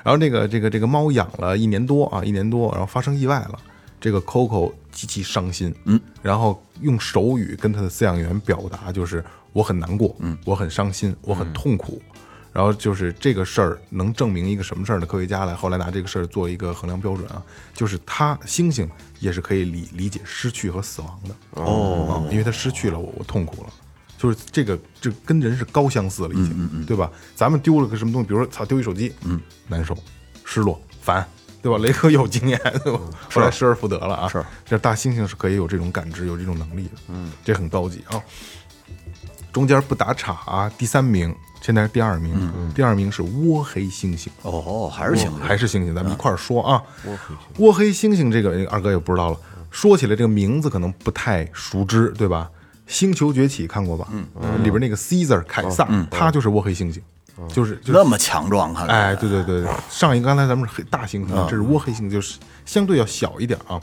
[0.02, 3.58] 然后这个这个这个猫养了一年多啊，一年多，然后发生意外了，
[4.00, 12.00] 这个 Coco 极其伤心，嗯，然后用手语跟他的饲养员表达，就是我很难过，嗯，我很伤心，我很痛苦。
[12.52, 15.06] 然后就是这个事儿能证明一个什么事儿呢？
[15.06, 17.42] 科学家来后来拿这个事儿做一个衡量标准啊，
[17.74, 18.88] 就是它猩猩
[19.20, 23.70] 也是可以理理解失去和死亡的哦、因为它失去了我，我痛苦了。
[24.18, 27.10] 就是这个，这跟人是高相似了，已经，嗯对吧？
[27.34, 29.96] 咱们丢了个什么东西，比如说操丢一手机，嗯，难受、
[30.44, 31.26] 失落、烦，
[31.62, 31.78] 对吧？
[31.78, 33.00] 雷哥有经验，对吧？
[33.32, 38.20] 后来失而复得了啊，是，这大猩猩是可以有这种感知、有这种能力的，嗯，这很高级啊。
[39.50, 44.28] 中间不打岔啊，第三名现在是第二名，第二名是窝黑猩猩。
[44.42, 46.82] 哦，还是猩，还是猩猩，咱们一块儿说啊。
[47.58, 49.38] 窝黑猩猩这个二哥也不知道了，
[49.70, 52.50] 说起来这个名字可能不太熟知，对吧？
[52.92, 54.08] 《星球崛起》看过吧？
[54.10, 54.24] 嗯，
[54.64, 57.00] 里边那个 Caesar 凯撒，他就是窝黑猩猩，
[57.52, 63.80] 就是就是那么强壮，看来哎，对对对，对上一个刚才咱们是黑大猩猩，这是窝黑猩猩，就是相对要小一点啊。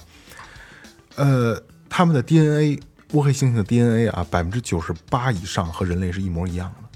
[1.16, 1.58] 呃，
[1.90, 2.80] 他们的 DNA，
[3.14, 6.87] 窝黑猩猩的 DNA 啊，百分之九十八以上和人类是一模一样的，哦，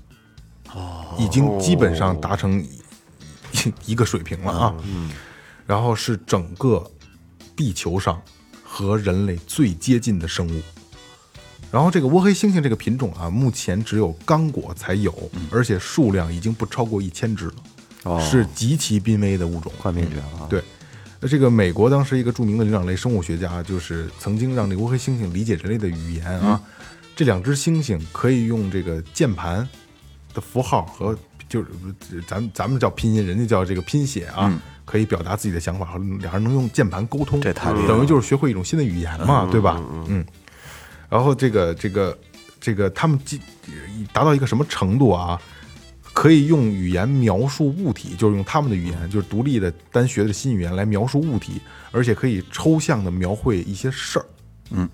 [1.18, 4.76] 已经基本上达成一 一个水平了啊。
[4.84, 5.12] 嗯，
[5.66, 6.90] 然后是整个
[7.56, 8.22] 地球上
[8.64, 10.62] 和人类最接近的生物。
[11.72, 15.14] 然后这个倭黑猩猩这个品种啊，目前只有刚果才有，
[15.50, 17.50] 而且数量已经不超过一千只
[18.04, 20.48] 了，是极其濒危的物种，快灭绝了。
[20.50, 20.62] 对，
[21.22, 26.62] 那这个美国当时一个著名的灵长类生物学家，就是曾经让这个倭黑猩猩理解人类的语言啊。
[27.16, 29.66] 这两只猩猩可以用这个键盘
[30.34, 31.18] 的符号和
[31.48, 31.68] 就是
[32.28, 34.52] 咱咱们叫拼音，人家叫这个拼写啊，
[34.86, 39.82] 可以表达自己的想法，和俩人能用键盘沟通，这太厉害了等于就是学会一种新的语言嘛，对吧？
[40.08, 40.26] 嗯。
[41.10, 42.18] 然后这个这个
[42.60, 43.40] 这个他们既
[44.14, 45.40] 达到一个什么程度啊？
[46.14, 54.26] 可以用语言描述物体，就是用他们的语言，就是独立的单学的新语言来描述物体，而且可以抽象的描绘一些事儿。
[54.72, 54.90] 嗯，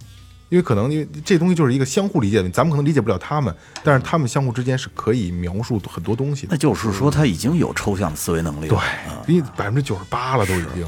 [0.49, 6.57] 因为可能因为这东西就是一个相互理解的，咱们可能理解不了他们，但是他们相互之间是可以描述很多东西的那。
[6.57, 10.85] 就是说他已经有抽象思维能力了，啊对，因为百分之九十八了都已经。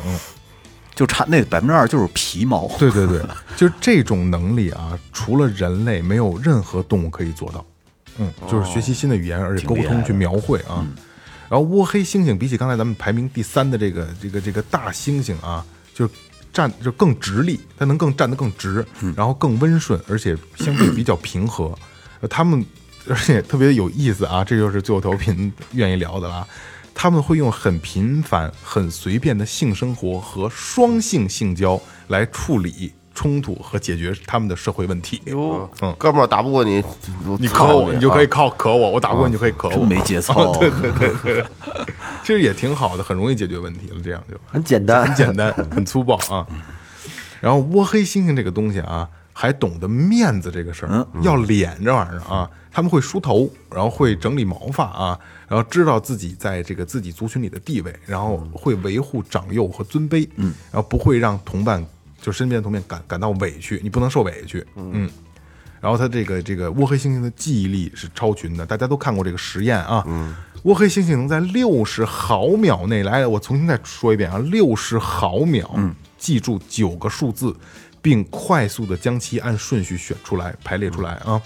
[0.96, 3.24] 就差那百分之二就是皮毛，对对对，
[3.56, 7.66] 就是这种能力啊，除了人类，没有任何动物可以做到。
[8.18, 10.86] 嗯，就是学习新的语言，而且沟通去描绘啊。
[11.48, 16.06] 然后倭黑猩猩比起刚才咱们排名第三的这个这个这个大猩猩啊，就
[16.52, 18.86] 站就更直立，它能更站得更直，
[19.16, 21.78] 然后更温顺，而且相对比较平和。
[22.22, 22.66] 呃他们
[23.08, 26.48] 而且特别有意思啊，这就是最后调频 愿意聊的了啊。
[26.94, 35.22] 他们会用很频繁、很随便的性生活和双性性交来处理冲突和解决他们的社会问题。
[35.26, 36.82] 哟，嗯哥们儿打不过你，
[37.38, 39.74] 你磕我，你就可以啊靠磕我，我打不过你就可以磕我。
[39.74, 40.56] 真没节操。
[40.58, 41.46] 对对对对，
[42.24, 43.98] 其实也挺好的，很容易解决问题了。
[44.02, 46.48] 这样就很简单，很简单， 很粗暴啊。
[47.42, 61.86] 然后窝黑猩猩这个东西啊，还懂得面子这个事儿，要脸这玩意儿啊，他们会梳头，然后会整理毛发啊，然后知道自己在这个自己族群里的地位，然后会维护长幼和尊卑，嗯，然后不会让同伴
[62.22, 65.10] 就身边的同伴感感到委屈，你不能受委屈，嗯。
[65.82, 70.04] 然后他这个这个倭黑猩猩的记忆力是超群的，大家都看过这个实验啊。
[70.08, 75.74] 嗯倭黑猩猩能在六十毫秒内来，我重新再说一遍啊，六十毫秒，
[76.18, 77.56] 记住九个数字，
[78.02, 81.42] 并快速的将其按顺序选出来、排列出来啊。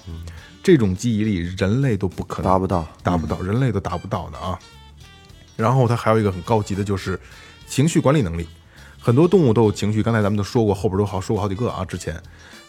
[0.64, 4.58] 这种记忆力人类都不可能达不到，达不到，人类都达不到的啊。
[5.56, 7.20] 然后他还有一个很高级的，就是
[7.68, 8.48] 情绪管理能力。
[9.04, 11.84] 很多动物都有情绪，刚才咱们都说过，后边都好说过好几个啊。
[11.84, 12.18] 之前，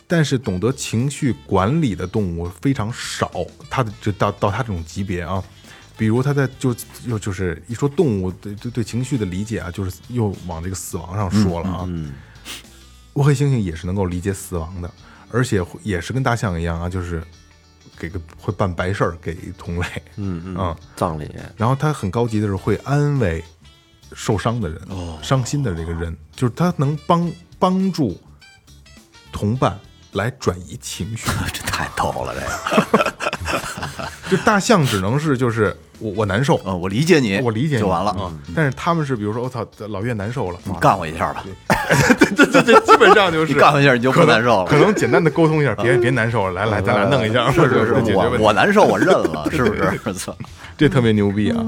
[0.09, 3.31] 但是懂得情绪管理的动物非常少，
[3.71, 5.41] 它的就到到它这种级别啊。
[5.97, 6.75] 比如它在就
[7.07, 11.89] 又就是一说动物对对对情绪的理解啊，就是又往这个死亡上说了啊。
[13.13, 14.91] 乌黑猩猩也是能够理解死亡的，
[15.31, 17.23] 而且也是跟大象一样啊，就是
[17.97, 23.41] 给个会办白事儿给同类，嗯嗯啊葬礼然后它很高级的是会安慰
[24.15, 24.81] 受伤的人、
[25.23, 28.19] 伤心的这个人，就是他能帮帮助
[29.33, 29.79] 同伴
[30.13, 31.31] 来转移情绪。
[31.53, 33.15] 这太逗了，这个。
[34.31, 38.11] 就大象只能是就是我我难受，呃，我理解你，我理解你就完了。
[38.13, 38.33] 啊。
[38.55, 41.45] 但是他们是比如说我操，老岳难受了，你干我一下吧，
[42.35, 48.53] 对 对对，基本上就是干我一下你就不难受了可能简单的沟通一下，别别难受了，来来，咱俩弄一下，是是是，我我。
[48.53, 50.15] 难受，我认了，是不是？
[50.15, 50.35] 操，
[50.77, 51.63] 这特别牛逼啊！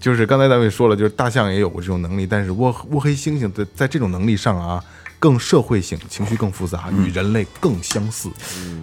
[0.00, 4.82] 就是刚才咱们也说了，就是大象也有过这种能力，但是窝窝黑猩猩在在这种能力上啊，
[5.18, 8.30] 更社会性，情绪更复杂，与人类更相似。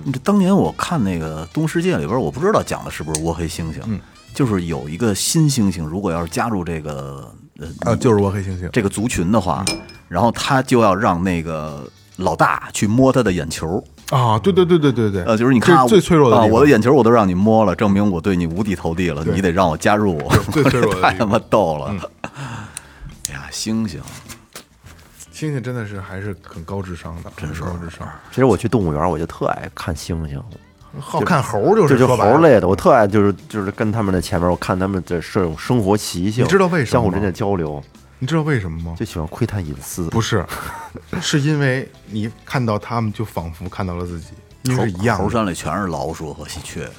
[0.04, 3.82] 你这当年我看那个《动物世界》里边，我不知道讲的是不是倭黑猩猩，
[4.34, 8.70] 就是有一个新猩猩，如果要是加入这个呃啊，就是窝黑猩猩。
[8.70, 9.66] 这个族群的话，
[10.08, 16.56] 然后他就要让那个老大去摸他的眼球，啊，对对对对对对，呃，就是你看最脆弱的啊，地方。
[16.56, 21.94] 我的眼球我都让你摸了，证明我对你无地投地了，你得让我加入我，最脆弱的 太他妈逗了。
[22.22, 23.98] 哎呀，猩猩，
[25.34, 28.08] 猩猩真的是还是很高智商的，真是高智商。
[28.30, 30.42] 其实我去动物园，我就特爱看猩猩，
[31.00, 37.84] 好看猴就这就是说白了猴类的，我特爱就是就是跟他们的前面，我看他们的这种生活习性，你知道为什么相互之间的交流，
[38.20, 38.96] 你知道为什么吗？
[38.98, 40.10] 就喜欢窥探隐私。
[40.10, 40.46] 不是，
[41.22, 44.28] 是因为你看到他们，就仿佛看到了自己，
[44.64, 45.24] 因为是一样的。
[45.24, 46.90] 猴山里全是老鼠和喜鹊，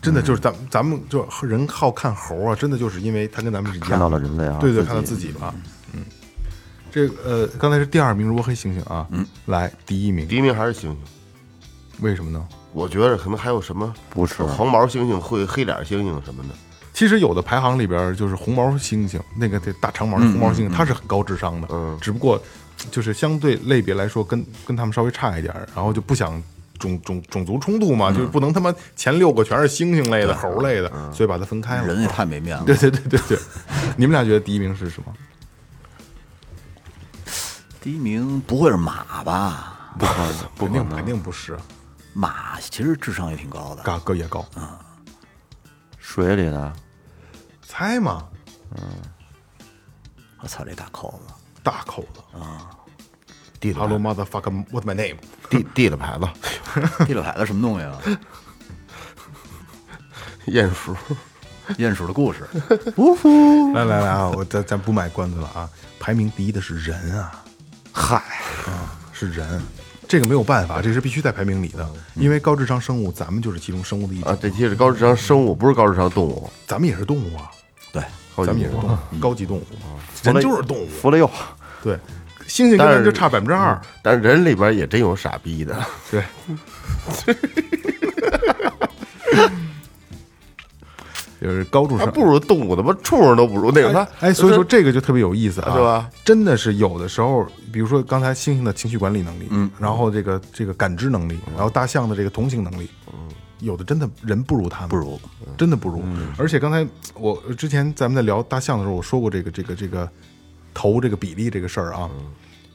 [0.00, 5.54] 真的就是咱咱们就人好看猴啊，真的就是因为他跟咱们是一样的看到了人类啊，对对，看到自己吧。
[5.94, 6.04] 嗯，
[6.90, 10.96] 这个呃，刚才是第二名如果黑猩猩啊，嗯，来第一名第，一名还是猩猩。
[12.00, 12.46] 为什么呢？
[12.72, 16.54] 我觉得可能还有什么不是黄毛猩猩、会黑脸猩猩什么的。
[16.92, 21.98] 其实有的排行里边就是红毛猩猩，那个这大长毛的红毛猩猩，它是很高智商的，嗯。
[22.00, 22.40] 只不过
[22.90, 26.42] 就是相对类别来说跟跟他们稍微差一点，然后就不想
[26.78, 31.86] 种种种族冲突嘛，就是不能他妈前六个全是猩猩类的、猴类的，所以把它分开了。
[31.86, 32.76] 人也太没面子对。
[32.76, 33.38] 对对对对，
[33.96, 35.12] 你们俩觉得第一名是什么？
[37.80, 39.94] 第一名不会是马吧？
[39.98, 41.58] 不可能，不肯定肯定不是，
[42.12, 44.46] 马其实智商也挺高的，嘎个也高，
[46.02, 46.72] 水里的
[47.66, 48.28] 猜嘛，
[50.40, 51.32] 我操这大口子！
[51.62, 52.20] 大口子。
[53.60, 55.16] 地了，Hello motherfucker, what's my name？
[55.48, 56.28] 地地的牌子，
[57.06, 58.02] 地的牌子什么东西啊？
[60.46, 60.94] 鼹鼠。
[61.78, 62.44] 鼹鼠的故事，
[62.98, 63.72] 呜呼。
[63.72, 67.44] 来来来啊，我咱咱不卖关子了啊，排名第一的是人啊，
[67.92, 68.16] 嗨，
[68.66, 69.62] 啊是人，
[70.12, 74.30] 这个没有办法，这是必须在排名里的，因为高智商生物，咱们就是其中生物的一种。
[74.30, 76.50] 啊，，这期是高智商生物，不是高智商动物。
[76.66, 77.50] 咱们也是动物啊，
[77.94, 78.02] 对，
[78.36, 79.64] 高咱们也是动物，高级动物，
[80.22, 81.30] 人就是动物，服了又，
[81.82, 81.94] 对，
[82.46, 86.22] 猩猩跟但是就差百分之二，但是人里边也真有傻逼的，对，
[91.42, 94.06] 就是高智商，不如动物，他妈畜生都不如那个他。
[94.20, 96.08] 哎，所以说这个就特别有意思啊，是吧？
[96.24, 103.28] 真的是有的时候，比如说刚才猩猩的情绪管理能力，嗯，然后这个这个感知能力，然后大象的这个同情能力，嗯，
[103.58, 105.20] 有的真的人不如他们，不如，
[105.56, 106.02] 真的不如。
[106.38, 110.08] 而且刚才我之前咱们在聊大象的时候，我说过这个这个这个
[110.72, 112.08] 头这个比例这个事儿啊，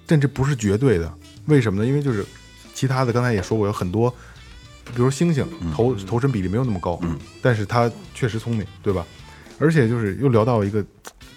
[0.05, 1.09] 但这不是绝对的，
[1.45, 1.88] 为什么呢？
[1.88, 2.26] 因为就是
[2.74, 4.13] 其他的刚才也说过，有很多，
[4.95, 6.99] 比如猩猩头头身比例没有那么高，
[7.41, 9.05] 但是它确实聪明，对吧？
[9.59, 10.85] 而且就是又聊到一个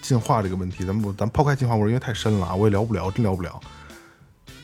[0.03, 3.61] 进化这个问题，咱们咱们抛开进化论，因为太深了啊，我也聊不了，真聊不了。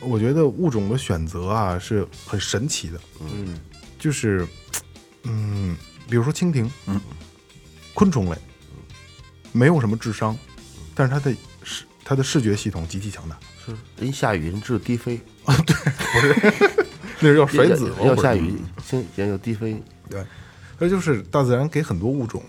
[0.01, 3.59] 我觉得物种的选择啊是很神奇的，嗯，
[3.99, 4.47] 就是，
[5.23, 5.75] 嗯，
[6.09, 7.01] 比如说蜻蜓，嗯，
[7.95, 8.37] 昆虫类，
[9.53, 10.37] 没有什么智商，
[10.95, 13.75] 但是它的视它的视觉系统极其强大，是。
[13.99, 15.19] 人下雨人只有低飞，
[17.21, 17.97] 那是要甩子吗？
[18.05, 18.55] 要下雨，
[18.85, 19.83] 先先有低飞。
[20.09, 20.25] 对，
[20.79, 22.43] 那就是大自然给很多物种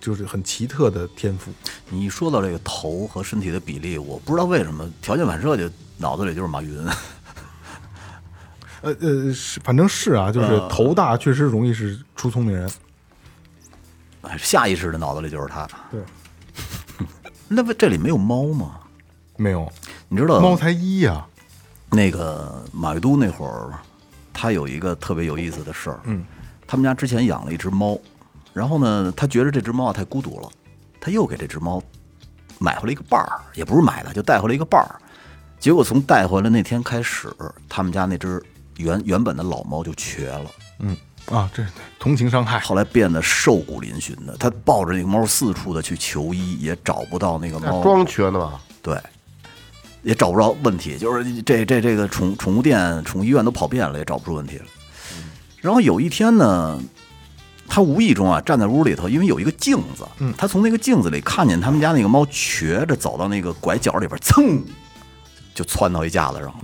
[0.00, 1.52] 就是很奇特的天赋。
[1.90, 6.76] 你一说到这个头和身体的比例，我不知道为什么条件反射就脑子里就是马云。
[8.82, 12.70] 呃呃，是反正是啊，就是头大确实容易是出聪明人。
[14.22, 15.66] 哎，下意识的脑子里就是他。
[15.90, 16.00] 对，
[17.48, 18.80] 那不这里没有猫吗？
[19.36, 19.70] 没有
[20.08, 21.26] 你知道猫才一呀、
[21.90, 23.72] 那个马未都那会儿，
[24.34, 26.00] 他有一个特别有意思的事儿。
[26.04, 26.22] 嗯，
[26.66, 27.98] 他们家之前养了一只猫，
[28.52, 30.48] 然后呢，他觉得这只猫啊太孤独了，
[31.00, 31.82] 他又给这只猫
[32.58, 35.00] 买回来一个伴儿，也不是买的，就带回来一个伴儿。
[35.58, 37.32] 结果从带回来那天开始，
[37.68, 38.42] 他们家那只
[38.76, 40.96] 原原本的老猫就瘸了，嗯
[41.30, 41.64] 啊，这
[41.98, 42.58] 同情伤害。
[42.58, 44.36] 后来变得瘦骨嶙峋的。
[44.36, 47.82] 他抱着那个猫四处的去求医，也找不到那个猫。
[47.82, 48.60] 装瘸呢吧？
[48.82, 49.00] 对，
[50.04, 54.64] 也找不着问题，就是这这这个宠宠物店、宠物医院都跑遍了，也找不出问题了。
[55.60, 56.78] 然后有一天呢，
[57.66, 64.62] 他无意中啊站在屋里头，因为有一个镜子，他从那个镜子里看见他们家那个猫瘸着走到那个拐角里边，噌
[65.54, 66.54] 就窜到一架子上了。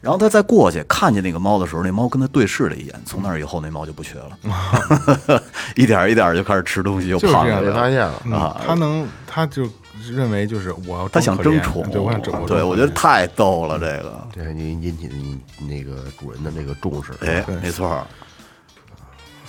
[0.00, 5.42] 然后他再过去看见那个猫的时候，那猫跟他对视了一眼，从那以后那猫就不瘸了，
[5.76, 7.70] 一点一点就开始吃东西，就就是这样胖了。
[7.70, 9.68] 被发现了，嗯他能，他就
[10.08, 17.12] 认为就是我要他想争宠，对，我想争，对我觉得太逗了，这个，对你引起你那个主人的那个重视。
[17.20, 18.06] 哎，没错儿。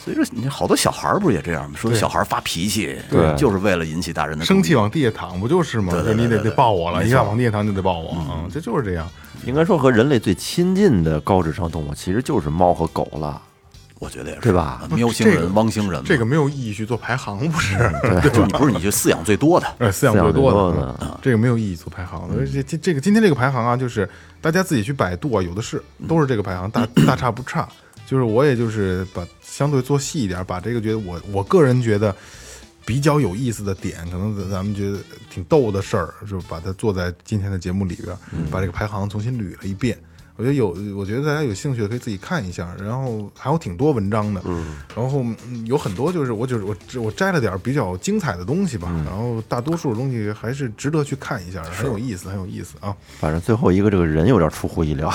[0.04, 1.78] 所以说，你好多小孩儿不是也这样吗？
[1.78, 5.94] 说小孩儿发脾气，对就是为了引起大人的生气往地下躺，不就是吗？
[5.94, 9.08] 对对就你得得抱我了，一下往地下躺就得抱我，嗯，这就是这样。
[9.46, 13.42] 应该说和人类最亲近的高智商动物其实就是猫和狗了。
[14.02, 17.78] 我觉得也是，对吧啊喵星这个人、汪星人，这个没有意义去做排行，不是？
[18.34, 22.28] 就你不是你就饲养最多的，呃，饲养最多的，这个没有意义做排行。
[22.36, 24.10] 而且这这个今天这个排行啊，就是
[24.42, 27.70] 大家自己去百度啊，有的是，都是这个排行，大大差不差。
[28.08, 32.14] 就是我也就是把相对做细一点，把这个觉得我我个人觉得
[32.86, 34.98] 比较有意思的点，可能咱咱们觉得
[35.30, 38.18] 挺逗的事儿，就把它做在今天的节目里边，
[38.50, 39.96] 把这个排行重新捋了一遍。
[40.42, 52.96] 我觉得有，我觉得大家有兴趣的可以自己看一下，然后还有挺多文章的，嗯，然后嗯有很多就是我就是我我摘了点比较精彩的东西吧，然后大多数的东西还是值得去看一下，很有意思，很有意思啊！
[53.20, 55.14] 反正最后一个这个人有点出乎意料。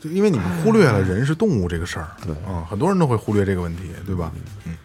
[0.00, 2.34] 就因为你们忽略了人是动物这个事儿，对。
[2.44, 4.30] 啊，很多人都会忽略这个问题，对吧？
[4.66, 4.76] 嗯，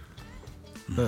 [0.87, 1.03] 那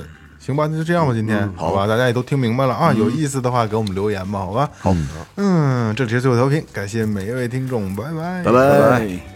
[0.46, 1.74] 行吧，那就这样吧，今天好。
[1.74, 4.70] 吧，大家也都听明白了啊，有意思的话给我们留言吧，好吧？
[4.80, 4.96] 好，
[5.38, 9.35] 嗯，这里是最后调频，感谢每一位听众，拜拜，拜拜。